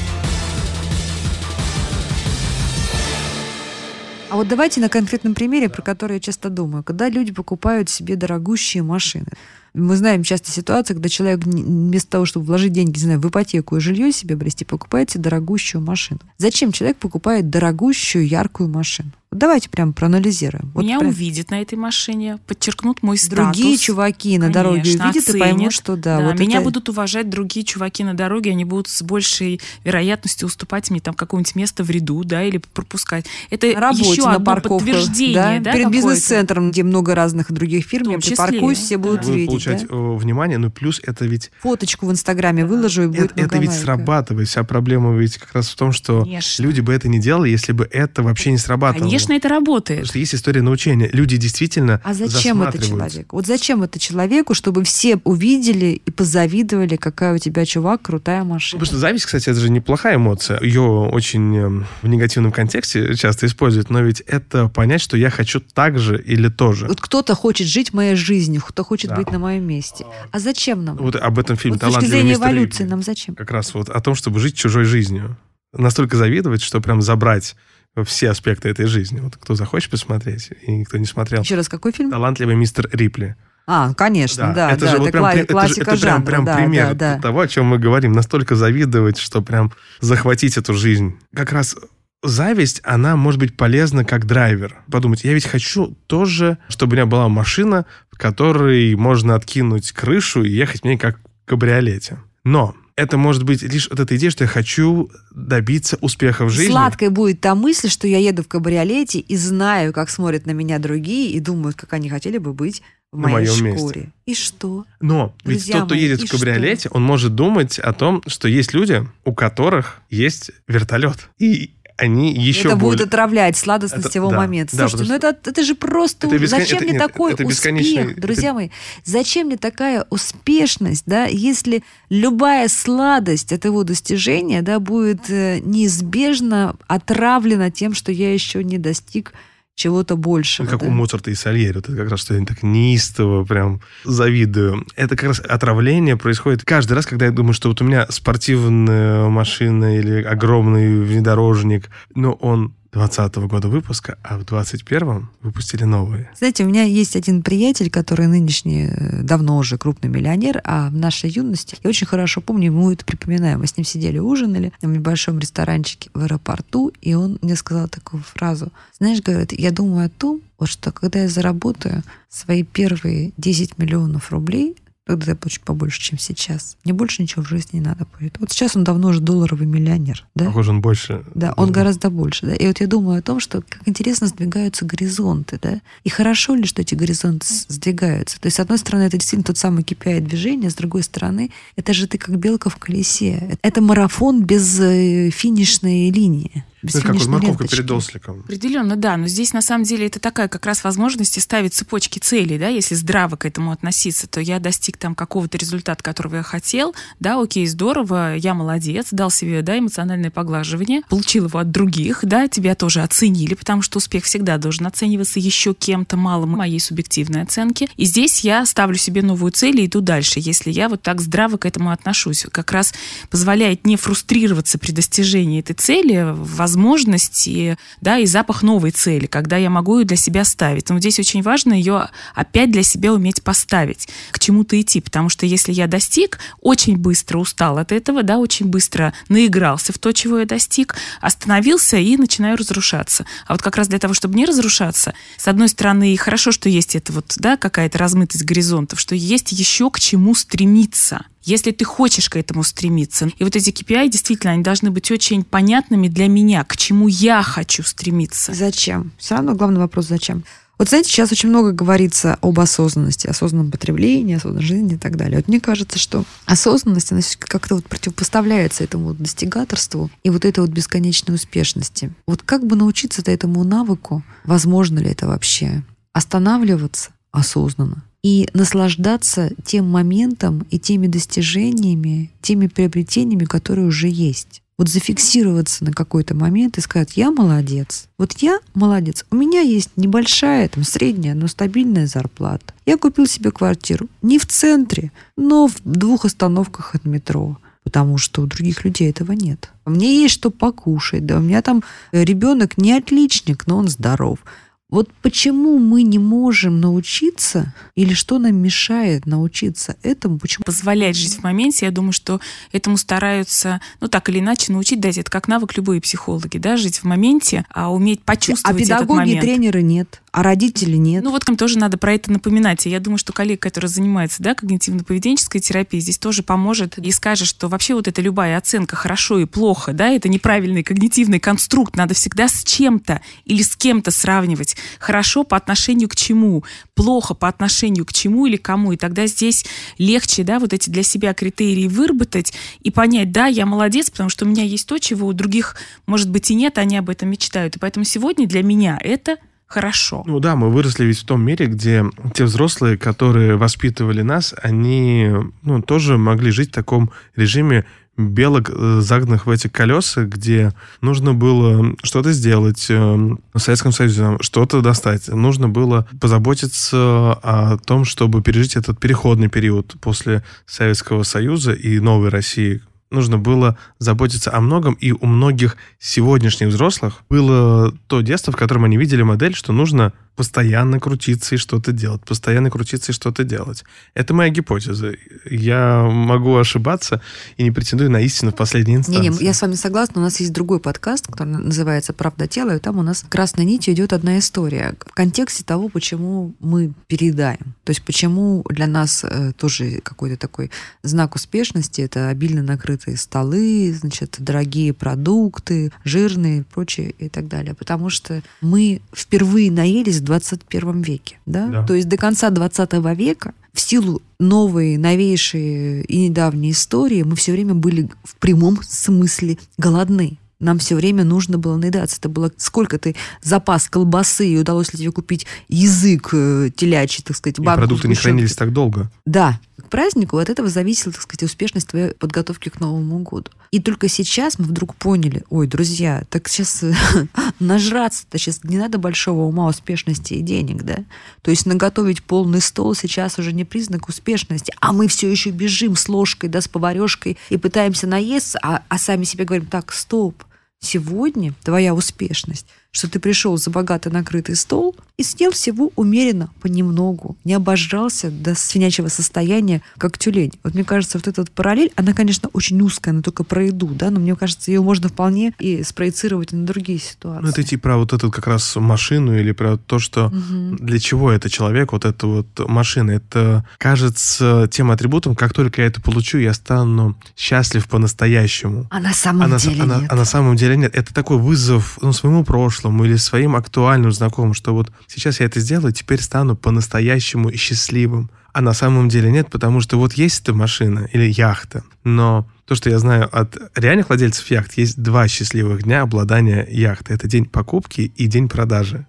А 4.29 4.35
вот 4.35 4.49
давайте 4.49 4.81
на 4.81 4.89
конкретном 4.89 5.33
примере, 5.33 5.69
про 5.69 5.81
который 5.81 6.15
я 6.15 6.19
часто 6.19 6.49
думаю. 6.49 6.83
Когда 6.83 7.07
люди 7.07 7.33
покупают 7.33 7.89
себе 7.89 8.17
дорогущие 8.17 8.83
машины. 8.83 9.27
Мы 9.73 9.95
знаем 9.95 10.23
часто 10.23 10.51
ситуацию, 10.51 10.95
когда 10.95 11.07
человек 11.07 11.45
вместо 11.45 12.09
того, 12.09 12.25
чтобы 12.25 12.45
вложить 12.45 12.73
деньги, 12.73 12.97
не 12.97 13.03
знаю, 13.03 13.19
в 13.21 13.29
ипотеку 13.29 13.77
и 13.77 13.79
жилье 13.79 14.11
себе 14.11 14.35
обрести, 14.35 14.65
покупает 14.65 15.11
себе 15.11 15.23
дорогущую 15.23 15.81
машину. 15.81 16.19
Зачем 16.37 16.71
человек 16.71 16.97
покупает 16.97 17.49
дорогущую, 17.49 18.27
яркую 18.27 18.69
машину? 18.69 19.11
Вот 19.29 19.39
давайте 19.39 19.67
прям 19.69 19.91
проанализируем. 19.91 20.71
Вот 20.73 20.83
Меня 20.83 20.99
прям 20.99 21.09
увидят 21.09 21.51
на 21.51 21.61
этой 21.61 21.75
машине, 21.77 22.37
подчеркнут 22.47 23.03
мой 23.03 23.17
статус. 23.17 23.35
Другие 23.57 23.77
чуваки 23.77 24.37
на 24.37 24.49
дороге 24.49 24.83
Конечно, 24.83 25.03
увидят 25.05 25.15
и 25.15 25.29
оценят. 25.31 25.39
поймут, 25.49 25.73
что 25.73 25.95
да. 25.97 26.21
вот 26.21 26.39
меня 26.39 26.55
это- 26.57 26.63
будут 26.63 26.87
уважать 26.87 27.29
другие 27.29 27.65
чуваки 27.65 28.05
на 28.05 28.13
дороге, 28.13 28.51
они 28.51 28.63
будут 28.63 28.87
с 28.87 29.01
большей 29.01 29.59
вероятностью 29.83 30.45
уступать 30.47 30.89
мне 30.91 31.01
там 31.01 31.13
какое-нибудь 31.13 31.55
место 31.55 31.83
в 31.83 31.89
ряду, 31.89 32.23
да, 32.23 32.41
или 32.45 32.61
пропускать. 32.73 33.25
Это 33.49 33.67
на 33.67 33.81
работе, 33.81 34.09
еще 34.09 34.23
на 34.23 34.35
одно 34.35 34.45
парковках, 34.45 34.87
подтверждение, 34.87 35.59
да, 35.59 35.59
да, 35.59 35.73
перед 35.73 35.91
бизнес-центром, 35.91 36.71
где 36.71 36.83
много 36.83 37.13
разных 37.13 37.51
других 37.51 37.85
фирм, 37.85 38.09
я 38.11 38.19
припаркуюсь, 38.19 38.77
все 38.77 38.95
да. 38.95 39.03
будут 39.03 39.19
Будут 39.21 39.35
видеть. 39.35 39.47
получать 39.49 39.81
да? 39.89 39.93
э, 39.93 40.15
внимание, 40.15 40.57
но 40.57 40.69
плюс 40.71 41.01
это 41.03 41.25
ведь 41.25 41.51
Фоточку 41.59 42.05
в 42.05 42.11
Инстаграме 42.13 42.65
выложу, 42.65 43.03
и 43.03 43.07
будет 43.07 43.31
это, 43.33 43.41
это 43.41 43.57
ведь 43.57 43.73
срабатывает. 43.73 44.47
Вся 44.47 44.63
проблема 44.63 45.13
ведь 45.17 45.37
как 45.37 45.51
раз 45.53 45.67
в 45.69 45.75
том, 45.75 45.91
что 45.91 46.21
Конечно. 46.21 46.63
люди 46.63 46.79
бы 46.79 46.93
это 46.93 47.09
не 47.09 47.19
делали, 47.19 47.49
если 47.49 47.73
бы 47.73 47.89
это 47.91 48.23
вообще 48.23 48.51
не 48.51 48.57
срабатывало. 48.57 49.09
Конечно, 49.09 49.16
это 49.25 49.47
Потому 49.47 49.65
работает. 49.65 50.07
что 50.07 50.19
есть 50.19 50.35
история 50.35 50.61
научения. 50.61 51.09
Люди 51.11 51.37
действительно 51.37 52.01
А 52.03 52.13
зачем 52.13 52.61
это 52.61 52.77
человеку? 52.83 53.35
Вот 53.35 53.45
зачем 53.47 53.83
это 53.83 53.99
человеку, 53.99 54.53
чтобы 54.53 54.83
все 54.83 55.19
увидели 55.23 56.01
и 56.05 56.11
позавидовали, 56.11 56.95
какая 56.95 57.35
у 57.35 57.37
тебя, 57.37 57.65
чувак, 57.65 58.01
крутая 58.03 58.43
Ну, 58.43 58.49
машина? 58.53 58.79
Потому 58.79 58.85
что 58.87 58.97
зависть, 58.99 59.25
кстати, 59.25 59.49
это 59.49 59.59
же 59.59 59.69
неплохая 59.69 60.15
эмоция. 60.15 60.59
Ее 60.61 60.81
очень 60.81 61.55
эм, 61.57 61.85
в 62.01 62.07
негативном 62.07 62.51
контексте 62.51 63.15
часто 63.15 63.45
используют, 63.45 63.89
но 63.89 64.01
ведь 64.01 64.21
это 64.21 64.67
понять, 64.69 65.01
что 65.01 65.17
я 65.17 65.29
хочу 65.29 65.59
так 65.59 65.97
же 65.99 66.21
или 66.21 66.49
тоже. 66.49 66.87
Вот 66.87 67.01
кто-то 67.01 67.35
хочет 67.35 67.67
жить 67.67 67.93
моей 67.93 68.15
жизнью, 68.15 68.61
кто 68.65 68.83
хочет 68.83 69.09
Да. 69.09 69.15
быть 69.15 69.31
на 69.31 69.39
моем 69.39 69.65
месте. 69.65 70.05
А 70.31 70.39
зачем 70.39 70.83
нам? 70.85 70.97
Вот 70.97 71.15
об 71.15 71.39
этом 71.39 71.57
фильм 71.57 71.73
Вот 71.75 71.77
с 71.77 71.81
точки 71.81 71.93
«Талантливый 71.93 72.09
зрения 72.21 72.29
мистер 72.31 72.47
эволюции 72.47 72.83
Рипли». 72.83 72.89
нам 72.91 73.01
зачем? 73.03 73.35
Как 73.35 73.51
раз 73.51 73.73
вот 73.73 73.89
о 73.89 73.99
том, 73.99 74.15
чтобы 74.15 74.39
жить 74.39 74.55
чужой 74.55 74.85
жизнью. 74.85 75.37
Настолько 75.73 76.15
завидовать, 76.17 76.61
что 76.61 76.79
прям 76.81 77.01
забрать 77.01 77.55
все 78.03 78.29
аспекты 78.31 78.69
этой 78.69 78.85
жизни. 78.85 79.19
Вот 79.19 79.37
кто 79.37 79.55
захочет 79.55 79.91
посмотреть, 79.91 80.49
и 80.61 80.83
кто 80.83 80.97
не 80.97 81.05
смотрел. 81.05 81.41
Еще 81.41 81.55
раз, 81.55 81.69
какой 81.69 81.91
фильм? 81.91 82.11
«Талантливый 82.11 82.55
мистер 82.55 82.89
Рипли». 82.91 83.35
А, 83.69 83.93
конечно, 83.95 84.53
да, 84.55 84.71
это 84.71 84.85
да, 84.85 84.91
же 84.91 84.97
вот 84.99 85.11
прям, 85.11 85.25
кла- 85.25 85.31
при- 85.33 85.41
это 85.41 85.47
же- 85.49 85.53
классика 85.53 85.81
это 85.91 85.99
прям, 85.99 86.13
жанра, 86.15 86.25
прям 86.25 86.45
да, 86.45 86.55
пример 86.55 86.93
да, 86.93 87.15
да. 87.15 87.21
того, 87.21 87.41
о 87.41 87.47
чем 87.49 87.65
мы 87.65 87.77
говорим. 87.77 88.13
Настолько 88.13 88.55
завидовать, 88.55 89.17
что 89.17 89.41
прям 89.41 89.73
захватить 89.99 90.55
эту 90.57 90.73
жизнь. 90.73 91.19
Как 91.35 91.51
раз 91.51 91.75
зависть, 92.23 92.79
она 92.85 93.17
может 93.17 93.41
быть 93.41 93.57
полезна 93.57 94.05
как 94.05 94.25
драйвер. 94.25 94.77
Подумать, 94.89 95.25
я 95.25 95.33
ведь 95.33 95.45
хочу 95.45 95.97
тоже, 96.07 96.59
чтобы 96.69 96.93
у 96.93 96.95
меня 96.95 97.05
была 97.05 97.27
машина, 97.27 97.85
в 98.09 98.17
которой 98.17 98.95
можно 98.95 99.35
откинуть 99.35 99.91
крышу 99.91 100.43
и 100.43 100.49
ехать 100.49 100.85
мне 100.85 100.97
как 100.97 101.17
в 101.19 101.49
кабриолете. 101.49 102.19
Но 102.45 102.73
это 102.97 103.17
может 103.17 103.43
быть 103.43 103.61
лишь 103.61 103.89
вот 103.89 103.99
эта 103.99 104.17
идея, 104.17 104.31
что 104.31 104.43
я 104.43 104.49
хочу 104.49 105.09
добиться 105.33 105.97
успеха 106.01 106.45
в 106.45 106.49
жизни. 106.49 106.71
Сладкой 106.71 107.09
будет 107.09 107.39
та 107.39 107.55
мысль, 107.55 107.89
что 107.89 108.07
я 108.07 108.17
еду 108.17 108.43
в 108.43 108.47
кабриолете 108.47 109.19
и 109.19 109.37
знаю, 109.37 109.93
как 109.93 110.09
смотрят 110.09 110.45
на 110.45 110.51
меня 110.51 110.79
другие 110.79 111.31
и 111.31 111.39
думают, 111.39 111.77
как 111.77 111.93
они 111.93 112.09
хотели 112.09 112.39
бы 112.39 112.53
быть 112.53 112.81
в 113.11 113.19
На 113.19 113.29
моей 113.29 113.47
моем 113.49 113.65
месте. 113.65 113.79
шкуре. 113.79 114.09
И 114.25 114.33
что? 114.33 114.85
Но 114.99 115.33
ведь 115.45 115.59
Друзья 115.59 115.75
тот, 115.77 115.85
кто 115.85 115.95
мои, 115.95 116.03
едет 116.03 116.21
в 116.23 116.29
кабриолете, 116.31 116.89
он 116.91 117.03
может 117.03 117.35
думать 117.35 117.79
о 117.79 117.93
том, 117.93 118.21
что 118.27 118.49
есть 118.49 118.73
люди, 118.73 119.07
у 119.23 119.33
которых 119.33 120.01
есть 120.09 120.51
вертолет. 120.67 121.29
И 121.37 121.75
они 121.97 122.31
еще 122.33 122.69
это 122.69 122.77
будет 122.77 122.97
более... 122.99 123.05
отравлять 123.07 123.57
сладостность 123.57 124.01
Это- 124.05 124.09
всего 124.11 124.29
да, 124.29 124.37
момента. 124.37 124.77
да, 124.77 124.87
Слушайте, 124.87 125.11
потому 125.13 125.19
ну 125.23 125.29
это, 125.29 125.49
это 125.49 125.63
же 125.63 125.75
просто... 125.75 126.27
Это 126.27 126.35
бескон- 126.37 126.59
Зачем 126.59 126.77
это- 126.77 126.83
мне 126.85 126.93
нет, 126.93 127.01
такой 127.01 127.33
это 127.33 127.43
бесконечный- 127.43 128.03
успех, 128.05 128.19
друзья 128.19 128.49
это- 128.49 128.53
мои? 128.55 128.69
Зачем 129.03 129.47
мне 129.47 129.57
такая 129.57 130.05
успешность, 130.09 131.03
да, 131.07 131.25
если 131.25 131.83
любая 132.09 132.67
сладость 132.67 133.51
от 133.51 133.65
его 133.65 133.83
достижения, 133.83 134.61
да, 134.61 134.79
будет 134.79 135.29
э, 135.29 135.59
неизбежно 135.59 136.75
отравлена 136.87 137.71
тем, 137.71 137.93
что 137.93 138.11
я 138.11 138.33
еще 138.33 138.63
не 138.63 138.77
достиг 138.77 139.33
чего-то 139.77 140.17
большего. 140.17 140.65
Как 140.65 140.79
да? 140.79 140.87
у 140.87 140.89
Моцарта 140.89 141.29
и 141.29 141.35
Сальери. 141.35 141.75
Вот 141.75 141.87
это 141.87 141.95
как 141.95 142.09
раз, 142.09 142.19
что 142.19 142.33
я 142.33 142.43
так 142.43 142.63
неистово 142.63 143.45
прям 143.45 143.79
завидую. 144.03 144.85
Это 144.95 145.15
как 145.15 145.29
раз 145.29 145.39
отравление 145.39 146.17
происходит 146.17 146.65
каждый 146.65 146.93
раз, 146.93 147.05
когда 147.05 147.27
я 147.27 147.31
думаю, 147.31 147.53
что 147.53 147.69
вот 147.69 147.79
у 147.79 147.85
меня 147.85 148.07
спортивная 148.09 149.29
машина 149.29 149.97
или 149.97 150.23
огромный 150.23 151.03
внедорожник, 151.03 151.89
но 152.15 152.33
он 152.33 152.73
20 152.97 153.35
года 153.35 153.67
выпуска, 153.67 154.17
а 154.23 154.39
в 154.39 154.41
21-м 154.41 155.29
выпустили 155.43 155.83
новые. 155.83 156.31
Знаете, 156.35 156.63
у 156.63 156.67
меня 156.67 156.81
есть 156.81 157.15
один 157.15 157.43
приятель, 157.43 157.91
который 157.91 158.25
нынешний, 158.25 158.87
э, 158.87 159.21
давно 159.21 159.57
уже 159.57 159.77
крупный 159.77 160.09
миллионер, 160.09 160.61
а 160.63 160.89
в 160.89 160.95
нашей 160.95 161.29
юности, 161.29 161.77
я 161.83 161.89
очень 161.91 162.07
хорошо 162.07 162.41
помню, 162.41 162.65
ему 162.65 162.91
это 162.91 163.05
припоминаю, 163.05 163.59
мы 163.59 163.67
с 163.67 163.77
ним 163.77 163.85
сидели, 163.85 164.17
ужинали 164.17 164.73
в 164.81 164.87
небольшом 164.87 165.37
ресторанчике 165.37 166.09
в 166.15 166.23
аэропорту, 166.23 166.91
и 166.99 167.13
он 167.13 167.37
мне 167.43 167.55
сказал 167.55 167.87
такую 167.87 168.23
фразу. 168.23 168.71
Знаешь, 168.97 169.21
говорит, 169.21 169.53
я 169.53 169.69
думаю 169.69 170.07
о 170.07 170.09
том, 170.09 170.41
вот 170.57 170.69
что 170.69 170.91
когда 170.91 171.19
я 171.19 171.29
заработаю 171.29 172.01
свои 172.29 172.63
первые 172.63 173.31
10 173.37 173.77
миллионов 173.77 174.31
рублей, 174.31 174.75
Тогда 175.07 175.31
я 175.31 175.35
получу 175.35 175.61
побольше, 175.63 176.01
чем 176.01 176.19
сейчас. 176.19 176.75
Мне 176.83 176.93
больше 176.93 177.21
ничего 177.21 177.41
в 177.41 177.47
жизни 177.47 177.77
не 177.77 177.81
надо 177.81 178.05
будет. 178.19 178.37
Вот 178.39 178.51
сейчас 178.51 178.75
он 178.75 178.83
давно 178.83 179.09
уже 179.09 179.21
долларовый 179.21 179.65
миллионер, 179.65 180.25
да? 180.35 180.45
Похоже, 180.45 180.71
он 180.71 180.81
больше. 180.81 181.23
Да, 181.33 181.53
он 181.55 181.71
гораздо 181.71 182.09
больше, 182.09 182.45
да. 182.45 182.55
И 182.55 182.67
вот 182.67 182.81
я 182.81 182.87
думаю 182.87 183.19
о 183.19 183.21
том, 183.21 183.39
что 183.39 183.61
как 183.61 183.87
интересно 183.87 184.27
сдвигаются 184.27 184.85
горизонты, 184.85 185.59
да. 185.61 185.81
И 186.03 186.09
хорошо 186.09 186.55
ли, 186.55 186.65
что 186.65 186.81
эти 186.81 186.93
горизонты 186.93 187.47
сдвигаются. 187.47 188.39
То 188.39 188.47
есть, 188.47 188.57
с 188.57 188.59
одной 188.59 188.77
стороны, 188.77 189.03
это 189.03 189.17
действительно 189.17 189.45
тот 189.45 189.57
самый 189.57 189.83
KPI 189.83 190.19
движения, 190.19 190.69
с 190.69 190.75
другой 190.75 191.03
стороны, 191.03 191.51
это 191.77 191.93
же 191.93 192.07
ты 192.07 192.17
как 192.17 192.37
белка 192.37 192.69
в 192.69 192.75
колесе. 192.75 193.57
Это 193.61 193.81
марафон 193.81 194.43
без 194.43 194.79
э, 194.79 195.29
финишной 195.29 196.09
линии. 196.09 196.65
Без 196.83 196.93
Ну, 196.95 197.01
как 197.01 197.15
вот 197.15 197.27
морковка 197.27 197.63
ленточки. 197.63 197.75
перед 197.75 197.91
осликом. 197.91 198.39
Определенно, 198.41 198.95
да. 198.95 199.17
Но 199.17 199.27
здесь 199.27 199.51
на 199.53 199.61
самом 199.61 199.83
деле 199.83 200.07
это 200.07 200.19
такая 200.19 200.47
как 200.47 200.65
раз 200.65 200.83
возможность 200.83 201.41
ставить 201.41 201.73
цепочки 201.73 202.19
целей, 202.19 202.59
да, 202.59 202.67
если 202.67 202.95
здраво 202.95 203.35
к 203.35 203.45
этому 203.45 203.71
относиться, 203.71 204.27
то 204.27 204.39
я 204.39 204.59
достиг 204.59 204.96
там 204.99 205.15
какого-то 205.15 205.57
результата, 205.57 206.03
которого 206.03 206.37
я 206.37 206.43
хотел, 206.43 206.95
да, 207.19 207.41
окей, 207.41 207.67
здорово, 207.67 208.35
я 208.35 208.53
молодец, 208.53 209.07
дал 209.11 209.29
себе, 209.29 209.61
да, 209.61 209.77
эмоциональное 209.77 210.31
поглаживание, 210.31 211.01
получил 211.09 211.47
его 211.47 211.59
от 211.59 211.71
других, 211.71 212.19
да, 212.23 212.47
тебя 212.47 212.75
тоже 212.75 213.01
оценили, 213.01 213.53
потому 213.53 213.81
что 213.81 213.97
успех 213.97 214.25
всегда 214.25 214.57
должен 214.57 214.87
оцениваться 214.87 215.39
еще 215.39 215.73
кем-то 215.73 216.17
малым 216.17 216.51
моей 216.51 216.79
субъективной 216.79 217.43
оценки. 217.43 217.89
И 217.97 218.05
здесь 218.05 218.41
я 218.41 218.65
ставлю 218.65 218.97
себе 218.97 219.21
новую 219.21 219.51
цель 219.51 219.79
и 219.81 219.85
иду 219.85 220.01
дальше, 220.01 220.39
если 220.39 220.71
я 220.71 220.89
вот 220.89 221.01
так 221.01 221.21
здраво 221.21 221.57
к 221.57 221.65
этому 221.65 221.91
отношусь. 221.91 222.45
Как 222.51 222.71
раз 222.71 222.93
позволяет 223.29 223.85
не 223.85 223.95
фрустрироваться 223.95 224.77
при 224.77 224.91
достижении 224.91 225.59
этой 225.59 225.73
цели, 225.73 226.25
возможности, 226.33 227.77
да, 228.01 228.17
и 228.17 228.25
запах 228.25 228.63
новой 228.63 228.91
цели, 228.91 229.25
когда 229.25 229.57
я 229.57 229.69
могу 229.69 229.99
ее 229.99 230.05
для 230.05 230.17
себя 230.17 230.43
ставить. 230.45 230.89
Но 230.89 230.99
здесь 230.99 231.19
очень 231.19 231.41
важно 231.41 231.73
ее 231.73 232.09
опять 232.35 232.71
для 232.71 232.83
себя 232.83 233.13
уметь 233.13 233.43
поставить, 233.43 234.07
к 234.31 234.39
чему-то 234.39 234.79
идти, 234.79 234.86
потому 234.95 235.29
что 235.29 235.45
если 235.45 235.71
я 235.71 235.87
достиг, 235.87 236.39
очень 236.61 236.97
быстро 236.97 237.37
устал 237.39 237.77
от 237.77 237.91
этого, 237.91 238.23
да, 238.23 238.37
очень 238.37 238.67
быстро 238.67 239.13
наигрался 239.29 239.93
в 239.93 239.97
то, 239.99 240.11
чего 240.13 240.39
я 240.39 240.45
достиг, 240.45 240.95
остановился 241.21 241.97
и 241.97 242.17
начинаю 242.17 242.57
разрушаться. 242.57 243.25
А 243.45 243.53
вот 243.53 243.61
как 243.61 243.75
раз 243.75 243.87
для 243.87 243.99
того, 243.99 244.13
чтобы 244.13 244.35
не 244.35 244.45
разрушаться, 244.45 245.13
с 245.37 245.47
одной 245.47 245.69
стороны, 245.69 246.15
хорошо, 246.17 246.51
что 246.51 246.69
есть 246.69 246.95
это 246.95 247.11
вот, 247.13 247.33
да, 247.37 247.57
какая-то 247.57 247.97
размытость 247.97 248.45
горизонтов, 248.45 248.99
что 248.99 249.15
есть 249.15 249.51
еще 249.51 249.89
к 249.91 249.99
чему 249.99 250.35
стремиться 250.35 251.25
если 251.43 251.71
ты 251.71 251.85
хочешь 251.85 252.29
к 252.29 252.35
этому 252.35 252.61
стремиться. 252.61 253.31
И 253.37 253.43
вот 253.45 253.55
эти 253.55 253.69
KPI, 253.69 254.09
действительно, 254.09 254.51
они 254.51 254.63
должны 254.63 254.91
быть 254.91 255.09
очень 255.11 255.45
понятными 255.45 256.09
для 256.09 256.27
меня, 256.27 256.65
к 256.65 256.75
чему 256.75 257.07
я 257.07 257.41
хочу 257.41 257.83
стремиться. 257.83 258.53
Зачем? 258.53 259.13
Все 259.17 259.35
равно 259.35 259.55
главный 259.55 259.79
вопрос 259.79 260.07
зачем. 260.07 260.43
Вот 260.77 260.89
знаете, 260.89 261.09
сейчас 261.09 261.31
очень 261.31 261.49
много 261.49 261.71
говорится 261.71 262.37
об 262.41 262.59
осознанности, 262.59 263.27
осознанном 263.27 263.71
потреблении, 263.71 264.35
осознанной 264.35 264.63
жизни 264.63 264.93
и 264.93 264.97
так 264.97 265.17
далее. 265.17 265.37
Вот 265.37 265.47
мне 265.47 265.59
кажется, 265.59 265.97
что 265.97 266.23
осознанность, 266.45 267.11
она 267.11 267.21
как-то 267.39 267.75
вот 267.75 267.85
противопоставляется 267.85 268.83
этому 268.83 269.05
вот 269.05 269.17
достигаторству 269.17 270.11
и 270.23 270.29
вот 270.29 270.45
этой 270.45 270.59
вот 270.59 270.69
бесконечной 270.69 271.35
успешности. 271.35 272.13
Вот 272.27 272.43
как 272.43 272.65
бы 272.65 272.75
научиться 272.75 273.23
этому 273.25 273.63
навыку, 273.63 274.23
возможно 274.45 274.99
ли 274.99 275.09
это 275.09 275.27
вообще, 275.27 275.83
останавливаться 276.13 277.09
осознанно 277.31 278.03
и 278.23 278.49
наслаждаться 278.53 279.51
тем 279.65 279.89
моментом 279.89 280.65
и 280.69 280.79
теми 280.79 281.07
достижениями, 281.07 282.31
теми 282.41 282.67
приобретениями, 282.67 283.45
которые 283.45 283.87
уже 283.87 284.07
есть 284.07 284.61
вот 284.77 284.89
зафиксироваться 284.89 285.83
на 285.83 285.91
какой-то 285.91 286.35
момент 286.35 286.77
и 286.77 286.81
сказать, 286.81 287.17
я 287.17 287.31
молодец. 287.31 288.07
Вот 288.17 288.33
я 288.39 288.59
молодец. 288.75 289.25
У 289.31 289.35
меня 289.35 289.61
есть 289.61 289.89
небольшая, 289.95 290.69
там, 290.69 290.83
средняя, 290.83 291.33
но 291.33 291.47
стабильная 291.47 292.05
зарплата. 292.05 292.73
Я 292.85 292.97
купил 292.97 293.25
себе 293.25 293.51
квартиру 293.51 294.07
не 294.21 294.37
в 294.37 294.45
центре, 294.45 295.11
но 295.35 295.67
в 295.67 295.75
двух 295.83 296.25
остановках 296.25 296.95
от 296.95 297.05
метро 297.05 297.57
потому 297.83 298.17
что 298.17 298.41
у 298.41 298.47
других 298.47 298.83
людей 298.83 299.09
этого 299.09 299.31
нет. 299.31 299.71
Мне 299.85 300.21
есть 300.21 300.33
что 300.33 300.49
покушать, 300.49 301.25
да, 301.25 301.37
у 301.37 301.39
меня 301.39 301.61
там 301.61 301.83
ребенок 302.11 302.77
не 302.77 302.91
отличник, 302.91 303.65
но 303.65 303.77
он 303.77 303.87
здоров. 303.87 304.39
Вот 304.89 305.09
почему 305.21 305.79
мы 305.79 306.03
не 306.03 306.17
можем 306.17 306.79
научиться, 306.79 307.73
или 307.95 308.13
что 308.13 308.39
нам 308.39 308.55
мешает 308.55 309.25
научиться 309.25 309.97
этому? 310.01 310.39
Почему? 310.39 310.63
Позволять 310.63 311.17
жить 311.17 311.39
в 311.39 311.43
моменте, 311.43 311.87
я 311.87 311.91
думаю, 311.91 312.13
что 312.13 312.39
этому 312.71 312.95
стараются, 312.95 313.81
ну, 313.99 314.07
так 314.07 314.29
или 314.29 314.39
иначе, 314.39 314.71
научить 314.71 315.01
дать. 315.01 315.17
Это 315.17 315.29
как 315.29 315.49
навык 315.49 315.75
любые 315.75 315.99
психологи, 315.99 316.57
да, 316.57 316.77
жить 316.77 316.99
в 316.99 317.03
моменте, 317.03 317.65
а 317.69 317.91
уметь 317.91 318.21
А 318.23 318.27
почувствовать 318.27 318.83
этот 318.83 318.99
педагоги 318.99 319.17
и 319.17 319.35
момент. 319.35 319.41
тренеры 319.41 319.81
нет, 319.81 320.21
а 320.31 320.43
родители 320.43 320.97
нет. 320.97 321.23
Ну 321.23 321.31
вот 321.31 321.45
там 321.45 321.55
тоже 321.55 321.79
надо 321.79 321.97
про 321.97 322.13
это 322.13 322.31
напоминать. 322.31 322.85
И 322.85 322.89
я 322.89 322.99
думаю, 322.99 323.17
что 323.17 323.33
коллега, 323.33 323.59
который 323.61 323.87
занимается 323.87 324.43
да, 324.43 324.53
когнитивно-поведенческой 324.53 325.59
терапией, 325.59 326.01
здесь 326.01 326.17
тоже 326.17 326.43
поможет 326.43 326.97
и 326.97 327.11
скажет, 327.11 327.47
что 327.47 327.67
вообще 327.69 327.95
вот 327.95 328.07
эта 328.07 328.21
любая 328.21 328.57
оценка 328.57 328.95
хорошо 328.95 329.39
и 329.39 329.45
плохо, 329.45 329.93
да, 329.93 330.09
это 330.09 330.29
неправильный 330.29 330.83
когнитивный 330.83 331.39
конструкт. 331.39 331.95
Надо 331.95 332.13
всегда 332.13 332.47
с 332.47 332.63
чем-то 332.63 333.21
или 333.45 333.61
с 333.61 333.75
кем-то 333.75 334.11
сравнивать. 334.11 334.75
Хорошо 334.99 335.43
по 335.43 335.57
отношению 335.57 336.09
к 336.09 336.15
чему, 336.15 336.63
плохо 336.93 337.33
по 337.33 337.47
отношению 337.47 338.05
к 338.05 338.13
чему 338.13 338.45
или 338.45 338.57
кому. 338.57 338.91
И 338.91 338.97
тогда 338.97 339.27
здесь 339.27 339.65
легче, 339.97 340.43
да, 340.43 340.59
вот 340.59 340.73
эти 340.73 340.89
для 340.89 341.03
себя 341.03 341.33
критерии 341.33 341.87
выработать 341.87 342.53
и 342.81 342.91
понять, 342.91 343.31
да, 343.31 343.47
я 343.47 343.65
молодец, 343.65 344.09
потому 344.09 344.29
что 344.29 344.45
у 344.45 344.47
меня 344.47 344.63
есть 344.63 344.87
то, 344.87 344.99
чего 344.99 345.27
у 345.27 345.33
других, 345.33 345.77
может 346.05 346.29
быть, 346.29 346.51
и 346.51 346.55
нет, 346.55 346.77
они 346.77 346.97
об 346.97 347.09
этом 347.09 347.29
мечтают. 347.29 347.77
И 347.77 347.79
поэтому 347.79 348.03
сегодня 348.03 348.45
для 348.45 348.61
меня 348.61 348.99
это 349.01 349.37
хорошо. 349.67 350.23
Ну 350.25 350.39
да, 350.39 350.55
мы 350.55 350.69
выросли 350.69 351.05
ведь 351.05 351.19
в 351.19 351.25
том 351.25 351.43
мире, 351.43 351.67
где 351.67 352.05
те 352.33 352.45
взрослые, 352.45 352.97
которые 352.97 353.57
воспитывали 353.57 354.21
нас, 354.21 354.55
они 354.61 355.31
ну, 355.61 355.81
тоже 355.81 356.17
могли 356.17 356.51
жить 356.51 356.69
в 356.69 356.73
таком 356.73 357.11
режиме 357.35 357.85
белок, 358.17 358.69
э, 358.69 358.99
загнанных 359.01 359.45
в 359.45 359.49
эти 359.49 359.67
колеса, 359.67 360.23
где 360.23 360.73
нужно 361.01 361.33
было 361.33 361.95
что-то 362.03 362.31
сделать 362.31 362.87
э, 362.89 362.95
в 362.95 363.59
Советском 363.59 363.91
Союзе, 363.91 364.37
что-то 364.41 364.81
достать. 364.81 365.27
Нужно 365.27 365.69
было 365.69 366.07
позаботиться 366.19 367.33
о 367.43 367.77
том, 367.85 368.05
чтобы 368.05 368.41
пережить 368.41 368.75
этот 368.75 368.99
переходный 368.99 369.49
период 369.49 369.95
после 370.01 370.43
Советского 370.65 371.23
Союза 371.23 371.73
и 371.73 371.99
новой 371.99 372.29
России, 372.29 372.81
нужно 373.09 373.37
было 373.37 373.77
заботиться 373.99 374.53
о 374.53 374.61
многом, 374.61 374.93
и 374.95 375.11
у 375.11 375.25
многих 375.25 375.77
сегодняшних 375.99 376.69
взрослых 376.69 377.23
было 377.29 377.93
то 378.07 378.21
детство, 378.21 378.51
в 378.51 378.57
котором 378.57 378.83
они 378.83 378.97
видели 378.97 379.21
модель, 379.21 379.55
что 379.55 379.73
нужно 379.73 380.13
постоянно 380.37 380.99
крутиться 380.99 381.55
и 381.55 381.57
что-то 381.57 381.91
делать, 381.91 382.23
постоянно 382.23 382.69
крутиться 382.69 383.11
и 383.11 383.15
что-то 383.15 383.43
делать. 383.43 383.83
Это 384.13 384.35
моя 384.35 384.51
гипотеза. 384.51 385.15
Я 385.49 386.03
могу 386.03 386.55
ошибаться 386.55 387.21
и 387.57 387.63
не 387.63 387.71
претендую 387.71 388.11
на 388.11 388.21
истину 388.21 388.51
в 388.51 388.55
последней 388.55 388.95
инстанции. 388.95 389.29
Не-не, 389.29 389.43
я 389.43 389.53
с 389.53 389.61
вами 389.63 389.73
согласна. 389.73 390.21
У 390.21 390.23
нас 390.23 390.39
есть 390.39 390.53
другой 390.53 390.79
подкаст, 390.79 391.25
который 391.25 391.49
называется 391.49 392.13
«Правда 392.13 392.47
тела», 392.47 392.75
и 392.75 392.79
там 392.79 392.99
у 392.99 393.01
нас 393.01 393.25
красной 393.27 393.65
нитью 393.65 393.95
идет 393.95 394.13
одна 394.13 394.37
история 394.37 394.93
в 395.07 395.13
контексте 395.13 395.63
того, 395.63 395.89
почему 395.89 396.53
мы 396.59 396.93
переедаем. 397.07 397.73
То 397.83 397.89
есть 397.89 398.03
почему 398.03 398.63
для 398.69 398.85
нас 398.85 399.23
э, 399.23 399.53
тоже 399.57 400.01
какой-то 400.03 400.37
такой 400.37 400.69
знак 401.01 401.33
успешности– 401.33 402.01
это 402.07 402.29
обильно 402.29 402.61
накрытые 402.61 403.17
столы, 403.17 403.91
значит, 403.99 404.35
дорогие 404.37 404.93
продукты, 404.93 405.91
жирные 406.03 406.59
и 406.59 406.63
прочее 406.63 407.15
и 407.17 407.27
так 407.27 407.47
далее. 407.47 407.73
Потому 407.73 408.11
что 408.11 408.43
мы 408.61 409.01
впервые 409.15 409.71
наелись 409.71 410.26
21 410.27 411.01
веке. 411.01 411.39
Да? 411.45 411.67
Да. 411.67 411.85
То 411.85 411.95
есть 411.95 412.07
до 412.07 412.17
конца 412.17 412.49
20 412.49 412.93
века 413.17 413.53
в 413.73 413.79
силу 413.79 414.21
новой, 414.39 414.97
новейшей 414.97 416.01
и 416.01 416.27
недавней 416.29 416.71
истории 416.71 417.23
мы 417.23 417.35
все 417.35 417.51
время 417.51 417.73
были 417.73 418.09
в 418.23 418.35
прямом 418.37 418.79
смысле 418.83 419.57
голодны. 419.77 420.37
Нам 420.59 420.79
все 420.79 420.95
время 420.95 421.23
нужно 421.23 421.57
было 421.57 421.77
наедаться. 421.77 422.17
Это 422.17 422.29
было 422.29 422.51
сколько 422.57 422.97
ты 422.97 423.15
запас 423.43 423.87
колбасы, 423.89 424.47
и 424.47 424.57
удалось 424.57 424.91
ли 424.91 424.99
тебе 424.99 425.11
купить 425.11 425.45
язык 425.69 426.29
э, 426.33 426.71
телячий, 426.75 427.23
так 427.23 427.37
сказать, 427.37 427.59
И 427.59 427.61
банку 427.61 427.81
продукты 427.81 428.07
не 428.07 428.15
хранились 428.15 428.55
так 428.55 428.73
долго. 428.73 429.11
Да, 429.25 429.59
к 429.79 429.89
празднику 429.89 430.37
от 430.37 430.49
этого 430.49 430.67
зависела, 430.67 431.13
так 431.13 431.21
сказать, 431.21 431.43
успешность 431.43 431.87
твоей 431.87 432.13
подготовки 432.13 432.69
к 432.69 432.79
Новому 432.79 433.19
году. 433.19 433.51
И 433.71 433.79
только 433.79 434.07
сейчас 434.07 434.59
мы 434.59 434.65
вдруг 434.65 434.95
поняли, 434.95 435.43
ой, 435.49 435.67
друзья, 435.67 436.23
так 436.29 436.47
сейчас 436.47 436.83
нажраться-то 437.59 438.37
сейчас 438.37 438.63
не 438.63 438.77
надо 438.77 438.97
большого 438.97 439.41
ума, 439.41 439.67
успешности 439.67 440.35
и 440.35 440.41
денег, 440.41 440.83
да? 440.83 440.97
То 441.41 441.51
есть 441.51 441.65
наготовить 441.65 442.23
полный 442.23 442.61
стол 442.61 442.95
сейчас 442.95 443.39
уже 443.39 443.53
не 443.53 443.65
признак 443.65 444.09
успешности, 444.09 444.73
а 444.79 444.93
мы 444.93 445.07
все 445.07 445.29
еще 445.29 445.51
бежим 445.51 445.95
с 445.95 446.07
ложкой, 446.07 446.49
да, 446.49 446.61
с 446.61 446.67
поварешкой 446.67 447.37
и 447.49 447.57
пытаемся 447.57 448.07
наесться, 448.07 448.59
а, 448.61 448.83
а 448.87 448.97
сами 448.97 449.23
себе 449.23 449.45
говорим, 449.45 449.67
так, 449.67 449.91
стоп, 449.91 450.43
Сегодня 450.79 451.53
твоя 451.63 451.95
успешность, 451.95 452.67
что 452.97 453.07
ты 453.07 453.19
пришел 453.19 453.55
за 453.57 453.69
богато 453.69 454.09
накрытый 454.09 454.55
стол 454.55 454.95
и 455.17 455.23
съел 455.23 455.51
всего 455.51 455.91
умеренно, 455.95 456.49
понемногу, 456.61 457.37
не 457.43 457.53
обожрался 457.53 458.31
до 458.31 458.55
свинячего 458.55 459.07
состояния, 459.07 459.83
как 459.99 460.17
тюлень. 460.17 460.53
Вот 460.63 460.73
мне 460.73 460.83
кажется, 460.83 461.19
вот 461.19 461.27
эта 461.27 461.41
вот 461.41 461.51
параллель, 461.51 461.91
она, 461.95 462.13
конечно, 462.13 462.49
очень 462.53 462.81
узкая, 462.81 463.13
она 463.13 463.21
только 463.21 463.43
про 463.43 463.65
еду, 463.65 463.87
да, 463.87 464.09
но 464.09 464.19
мне 464.19 464.35
кажется, 464.35 464.71
ее 464.71 464.81
можно 464.81 465.09
вполне 465.09 465.53
и 465.59 465.83
спроецировать 465.83 466.51
на 466.53 466.65
другие 466.65 466.97
ситуации. 466.99 467.43
Ну, 467.43 467.49
это 467.49 467.61
идти 467.61 467.77
про 467.77 467.97
вот 467.97 468.13
эту 468.13 468.31
как 468.31 468.47
раз 468.47 468.75
машину 468.75 469.37
или 469.37 469.51
про 469.51 469.77
то, 469.77 469.99
что 469.99 470.29
Мгм. 470.29 470.77
для 470.77 470.97
чего 470.99 471.31
это 471.31 471.49
человек, 471.51 471.91
вот 471.93 472.03
эта 472.05 472.25
вот 472.25 472.47
машина. 472.67 473.11
Это 473.11 473.63
кажется 473.77 474.67
тем 474.71 474.89
атрибутом, 474.91 475.35
как 475.35 475.53
только 475.53 475.81
я 475.81 475.87
это 475.87 476.01
получу, 476.01 476.37
я 476.39 476.53
стану 476.53 477.15
счастлив 477.35 477.87
по-настоящему. 477.87 478.87
А 478.89 478.99
на 478.99 479.13
самом 479.13 479.43
А 479.43 479.47
на, 479.47 479.59
деле 479.59 479.81
а 479.83 479.85
на- 479.85 479.99
нет. 480.01 480.11
а 480.11 480.15
на 480.15 480.25
самом 480.25 480.55
деле 480.55 480.77
нет. 480.77 480.95
Это 480.95 481.13
такой 481.13 481.37
вызов 481.37 481.97
ну, 482.01 482.11
своему 482.13 482.43
прошлому 482.43 482.86
или 483.03 483.15
своим 483.15 483.55
актуальным 483.55 484.11
знакомым, 484.11 484.53
что 484.53 484.73
вот 484.73 484.91
сейчас 485.07 485.39
я 485.39 485.45
это 485.45 485.59
сделаю, 485.59 485.93
теперь 485.93 486.21
стану 486.21 486.55
по-настоящему 486.55 487.51
счастливым. 487.53 488.29
А 488.53 488.61
на 488.61 488.73
самом 488.73 489.07
деле 489.07 489.31
нет, 489.31 489.49
потому 489.49 489.81
что 489.81 489.97
вот 489.97 490.13
есть 490.13 490.41
эта 490.41 490.53
машина 490.53 491.07
или 491.13 491.29
яхта, 491.29 491.83
но 492.03 492.47
то, 492.65 492.75
что 492.75 492.89
я 492.89 492.99
знаю 492.99 493.29
от 493.31 493.55
реальных 493.75 494.09
владельцев 494.09 494.49
яхт, 494.49 494.73
есть 494.77 495.01
два 495.01 495.27
счастливых 495.27 495.83
дня 495.83 496.01
обладания 496.01 496.65
яхты. 496.69 497.13
Это 497.13 497.27
день 497.27 497.45
покупки 497.45 498.01
и 498.01 498.27
день 498.27 498.49
продажи 498.49 499.05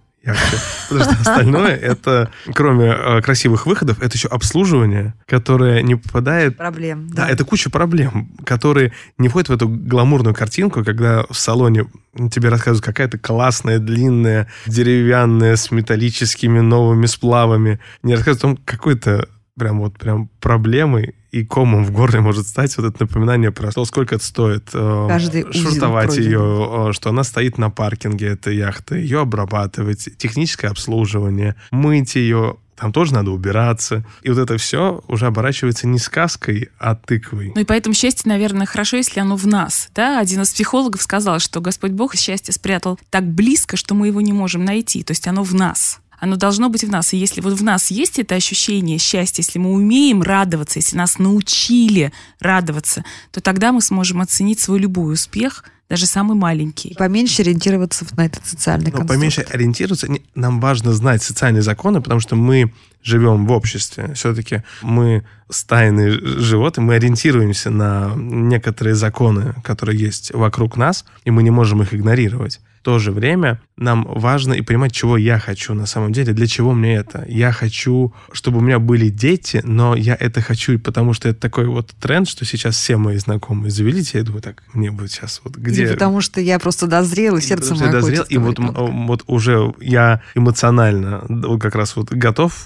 Потому 0.89 1.11
что 1.11 1.21
остальное, 1.21 1.75
это, 1.75 2.31
кроме 2.53 2.87
э, 2.87 3.21
красивых 3.21 3.65
выходов, 3.65 4.01
это 4.01 4.15
еще 4.15 4.27
обслуживание, 4.27 5.13
которое 5.25 5.81
не 5.81 5.95
попадает 5.95 6.57
Проблем. 6.57 7.09
да, 7.11 7.29
это 7.29 7.45
куча 7.45 7.69
проблем, 7.69 8.29
которые 8.45 8.93
не 9.17 9.29
входят 9.29 9.49
в 9.49 9.53
эту 9.53 9.67
гламурную 9.67 10.33
картинку, 10.33 10.83
когда 10.83 11.23
в 11.29 11.37
салоне 11.37 11.85
тебе 12.31 12.49
рассказывают 12.49 12.85
какая-то 12.85 13.17
классная, 13.17 13.79
длинная, 13.79 14.47
деревянная, 14.65 15.55
с 15.55 15.71
металлическими 15.71 16.59
новыми 16.59 17.05
сплавами. 17.05 17.79
Не 18.03 18.15
рассказывают 18.15 18.39
о 18.39 18.41
том, 18.41 18.57
какой-то 18.65 19.27
прям 19.59 19.79
вот 19.79 19.97
прям 19.97 20.29
проблемой 20.39 21.15
и 21.31 21.45
комом 21.45 21.85
в 21.85 21.91
горле 21.91 22.21
может 22.21 22.47
стать 22.47 22.75
вот 22.77 22.87
это 22.87 23.03
напоминание 23.03 23.51
про 23.51 23.71
то, 23.71 23.85
сколько 23.85 24.15
это 24.15 24.25
стоит 24.25 24.69
э, 24.73 25.05
Каждый 25.07 25.45
пройденный. 25.45 26.25
ее, 26.25 26.89
э, 26.89 26.93
что 26.93 27.09
она 27.09 27.23
стоит 27.23 27.57
на 27.57 27.69
паркинге, 27.69 28.29
этой 28.29 28.55
яхты, 28.55 28.95
ее 28.95 29.21
обрабатывать, 29.21 30.09
техническое 30.17 30.69
обслуживание, 30.69 31.55
мыть 31.71 32.15
ее, 32.15 32.57
там 32.79 32.93
тоже 32.93 33.13
надо 33.13 33.31
убираться. 33.31 34.05
И 34.23 34.29
вот 34.29 34.39
это 34.39 34.57
все 34.57 35.03
уже 35.07 35.27
оборачивается 35.27 35.85
не 35.85 35.99
сказкой, 35.99 36.69
а 36.79 36.95
тыквой. 36.95 37.51
Ну 37.53 37.61
и 37.61 37.65
поэтому 37.65 37.93
счастье, 37.93 38.31
наверное, 38.31 38.65
хорошо, 38.65 38.97
если 38.97 39.19
оно 39.19 39.35
в 39.35 39.45
нас. 39.45 39.89
Да? 39.93 40.19
Один 40.19 40.41
из 40.41 40.51
психологов 40.51 41.01
сказал, 41.01 41.39
что 41.39 41.59
Господь 41.59 41.91
Бог 41.91 42.15
счастье 42.15 42.53
спрятал 42.53 42.97
так 43.09 43.25
близко, 43.25 43.75
что 43.75 43.95
мы 43.95 44.07
его 44.07 44.21
не 44.21 44.31
можем 44.31 44.63
найти. 44.63 45.03
То 45.03 45.11
есть 45.11 45.27
оно 45.27 45.43
в 45.43 45.53
нас. 45.53 45.99
Оно 46.19 46.35
должно 46.35 46.69
быть 46.69 46.83
в 46.83 46.89
нас. 46.89 47.13
И 47.13 47.17
если 47.17 47.41
вот 47.41 47.53
в 47.53 47.63
нас 47.63 47.91
есть 47.91 48.19
это 48.19 48.35
ощущение 48.35 48.97
счастья, 48.97 49.41
если 49.41 49.59
мы 49.59 49.71
умеем 49.71 50.21
радоваться, 50.21 50.79
если 50.79 50.97
нас 50.97 51.17
научили 51.17 52.11
радоваться, 52.39 53.03
то 53.31 53.41
тогда 53.41 53.71
мы 53.71 53.81
сможем 53.81 54.21
оценить 54.21 54.59
свой 54.59 54.79
любой 54.79 55.13
успех, 55.13 55.63
даже 55.89 56.05
самый 56.05 56.37
маленький. 56.37 56.95
Поменьше 56.97 57.41
ориентироваться 57.41 58.05
на 58.15 58.25
этот 58.25 58.45
социальный 58.45 58.91
Но 58.91 58.97
конструкт. 58.99 59.09
поменьше 59.09 59.41
ориентироваться. 59.41 60.07
Нам 60.35 60.59
важно 60.59 60.93
знать 60.93 61.23
социальные 61.23 61.63
законы, 61.63 62.01
потому 62.01 62.19
что 62.19 62.35
мы 62.35 62.71
живем 63.03 63.47
в 63.47 63.51
обществе. 63.51 64.13
Все-таки 64.13 64.63
мы 64.81 65.25
стайные 65.49 66.11
животные, 66.11 66.85
мы 66.85 66.95
ориентируемся 66.95 67.71
на 67.71 68.13
некоторые 68.15 68.93
законы, 68.93 69.55
которые 69.63 69.97
есть 69.99 70.31
вокруг 70.33 70.77
нас, 70.77 71.05
и 71.23 71.31
мы 71.31 71.43
не 71.43 71.49
можем 71.49 71.81
их 71.81 71.93
игнорировать. 71.93 72.59
В 72.79 72.81
то 72.81 72.97
же 72.97 73.11
время 73.11 73.59
нам 73.75 74.05
важно 74.05 74.53
и 74.53 74.61
понимать, 74.61 74.93
чего 74.93 75.17
я 75.17 75.37
хочу 75.37 75.73
на 75.73 75.85
самом 75.85 76.13
деле, 76.13 76.31
для 76.31 76.47
чего 76.47 76.71
мне 76.71 76.95
это. 76.95 77.25
Я 77.27 77.51
хочу, 77.51 78.13
чтобы 78.31 78.59
у 78.59 78.61
меня 78.61 78.79
были 78.79 79.09
дети, 79.09 79.59
но 79.65 79.97
я 79.97 80.15
это 80.17 80.41
хочу, 80.41 80.79
потому 80.79 81.13
что 81.13 81.27
это 81.27 81.41
такой 81.41 81.65
вот 81.65 81.93
тренд, 81.99 82.29
что 82.29 82.45
сейчас 82.45 82.77
все 82.77 82.95
мои 82.95 83.17
знакомые 83.17 83.69
завели 83.69 83.99
детей. 83.99 84.19
Я 84.19 84.23
думаю, 84.23 84.41
так, 84.41 84.63
мне 84.73 84.91
будет 84.91 85.11
сейчас 85.11 85.41
вот 85.43 85.57
где... 85.57 85.78
Или 85.83 85.93
потому 85.93 86.21
что 86.21 86.41
я 86.41 86.59
просто 86.59 86.87
дозрел, 86.87 87.37
и 87.37 87.41
сердце 87.41 87.75
мое 87.75 87.91
дозрел, 87.91 88.23
и 88.23 88.37
вот, 88.37 88.57
вот 88.59 89.23
уже 89.27 89.73
я 89.79 90.21
эмоционально 90.35 91.23
как 91.59 91.75
раз 91.75 91.95
вот 91.95 92.11
готов, 92.11 92.65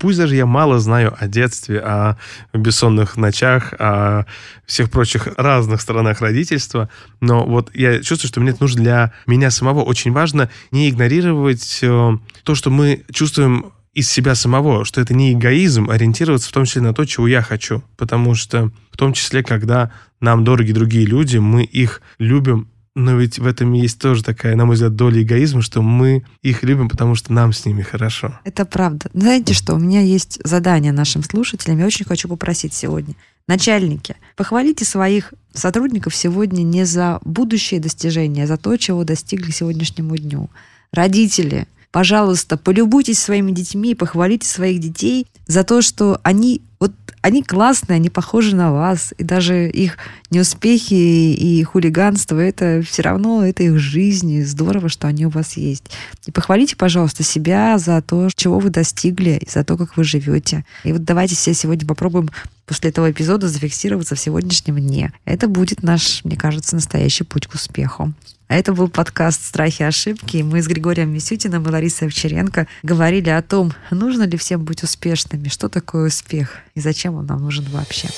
пусть 0.00 0.18
даже 0.18 0.36
я 0.36 0.46
мало 0.46 0.78
знаю 0.78 1.14
о 1.18 1.26
детстве, 1.28 1.80
о 1.80 2.16
бессонных 2.52 3.16
ночах, 3.16 3.74
о 3.78 4.24
всех 4.66 4.90
прочих 4.90 5.28
разных 5.36 5.80
сторонах 5.80 6.20
родительства, 6.20 6.88
но 7.20 7.44
вот 7.46 7.70
я 7.74 8.02
чувствую, 8.02 8.28
что 8.28 8.40
мне 8.40 8.50
это 8.50 8.62
нужно 8.62 8.82
для 8.82 9.12
меня 9.26 9.50
самого. 9.50 9.82
Очень 9.82 10.12
важно 10.12 10.50
не 10.70 10.90
игнорировать 10.90 11.80
то, 11.80 12.54
что 12.54 12.70
мы 12.70 13.04
чувствуем 13.12 13.72
из 13.96 14.10
себя 14.10 14.34
самого, 14.34 14.84
что 14.84 15.00
это 15.00 15.14
не 15.14 15.32
эгоизм, 15.32 15.88
ориентироваться 15.88 16.50
в 16.50 16.52
том 16.52 16.66
числе 16.66 16.82
на 16.82 16.92
то, 16.92 17.06
чего 17.06 17.26
я 17.26 17.40
хочу. 17.40 17.82
Потому 17.96 18.34
что 18.34 18.70
в 18.92 18.98
том 18.98 19.14
числе, 19.14 19.42
когда 19.42 19.90
нам 20.20 20.44
дороги 20.44 20.72
другие 20.72 21.06
люди, 21.06 21.38
мы 21.38 21.64
их 21.64 22.02
любим 22.18 22.68
но 22.98 23.14
ведь 23.14 23.38
в 23.38 23.46
этом 23.46 23.74
есть 23.74 23.98
тоже 23.98 24.24
такая, 24.24 24.56
на 24.56 24.64
мой 24.64 24.74
взгляд, 24.74 24.96
доля 24.96 25.22
эгоизма, 25.22 25.60
что 25.60 25.82
мы 25.82 26.24
их 26.40 26.62
любим, 26.62 26.88
потому 26.88 27.14
что 27.14 27.30
нам 27.30 27.52
с 27.52 27.66
ними 27.66 27.82
хорошо. 27.82 28.40
Это 28.42 28.64
правда. 28.64 29.10
Знаете 29.12 29.52
что, 29.52 29.74
у 29.74 29.78
меня 29.78 30.00
есть 30.00 30.40
задание 30.42 30.92
нашим 30.92 31.22
слушателям. 31.22 31.78
Я 31.78 31.84
очень 31.84 32.06
хочу 32.06 32.26
попросить 32.26 32.72
сегодня. 32.72 33.14
Начальники, 33.46 34.16
похвалите 34.34 34.86
своих 34.86 35.34
сотрудников 35.52 36.16
сегодня 36.16 36.62
не 36.62 36.86
за 36.86 37.20
будущие 37.22 37.80
достижения, 37.80 38.44
а 38.44 38.46
за 38.46 38.56
то, 38.56 38.74
чего 38.78 39.04
достигли 39.04 39.50
сегодняшнему 39.50 40.16
дню. 40.16 40.48
Родители, 40.90 41.68
пожалуйста, 41.96 42.58
полюбуйтесь 42.58 43.18
своими 43.18 43.52
детьми 43.52 43.94
похвалите 43.94 44.46
своих 44.46 44.80
детей 44.80 45.26
за 45.46 45.64
то, 45.64 45.80
что 45.80 46.20
они 46.24 46.60
вот 46.78 46.92
они 47.22 47.42
классные, 47.42 47.96
они 47.96 48.10
похожи 48.10 48.54
на 48.54 48.70
вас, 48.70 49.14
и 49.16 49.24
даже 49.24 49.70
их 49.70 49.96
неуспехи 50.30 50.92
и 50.92 51.62
хулиганство, 51.62 52.38
это 52.38 52.82
все 52.86 53.00
равно, 53.00 53.46
это 53.46 53.62
их 53.62 53.78
жизнь, 53.78 54.30
и 54.30 54.44
здорово, 54.44 54.90
что 54.90 55.08
они 55.08 55.24
у 55.24 55.30
вас 55.30 55.56
есть. 55.56 55.84
И 56.26 56.32
похвалите, 56.32 56.76
пожалуйста, 56.76 57.22
себя 57.22 57.78
за 57.78 58.02
то, 58.02 58.28
чего 58.36 58.58
вы 58.58 58.68
достигли, 58.68 59.40
и 59.40 59.48
за 59.48 59.64
то, 59.64 59.78
как 59.78 59.96
вы 59.96 60.04
живете. 60.04 60.66
И 60.84 60.92
вот 60.92 61.02
давайте 61.02 61.34
все 61.34 61.54
сегодня 61.54 61.88
попробуем 61.88 62.28
после 62.66 62.90
этого 62.90 63.10
эпизода 63.10 63.48
зафиксироваться 63.48 64.16
в 64.16 64.20
сегодняшнем 64.20 64.76
дне. 64.76 65.14
Это 65.24 65.48
будет 65.48 65.82
наш, 65.82 66.22
мне 66.24 66.36
кажется, 66.36 66.74
настоящий 66.74 67.24
путь 67.24 67.46
к 67.46 67.54
успеху. 67.54 68.12
А 68.48 68.54
это 68.54 68.72
был 68.72 68.88
подкаст 68.88 69.44
«Страхи 69.44 69.82
и 69.82 69.84
ошибки». 69.86 70.36
Мы 70.38 70.62
с 70.62 70.68
Григорием 70.68 71.12
Мисютиным 71.12 71.64
и 71.64 71.68
Ларисой 71.68 72.06
Овчаренко 72.06 72.68
говорили 72.84 73.28
о 73.28 73.42
том, 73.42 73.72
нужно 73.90 74.22
ли 74.22 74.38
всем 74.38 74.64
быть 74.64 74.84
успешными, 74.84 75.48
что 75.48 75.68
такое 75.68 76.06
успех 76.08 76.58
и 76.74 76.80
зачем 76.80 77.16
он 77.16 77.26
нам 77.26 77.40
нужен 77.40 77.64
вообще. 77.70 78.08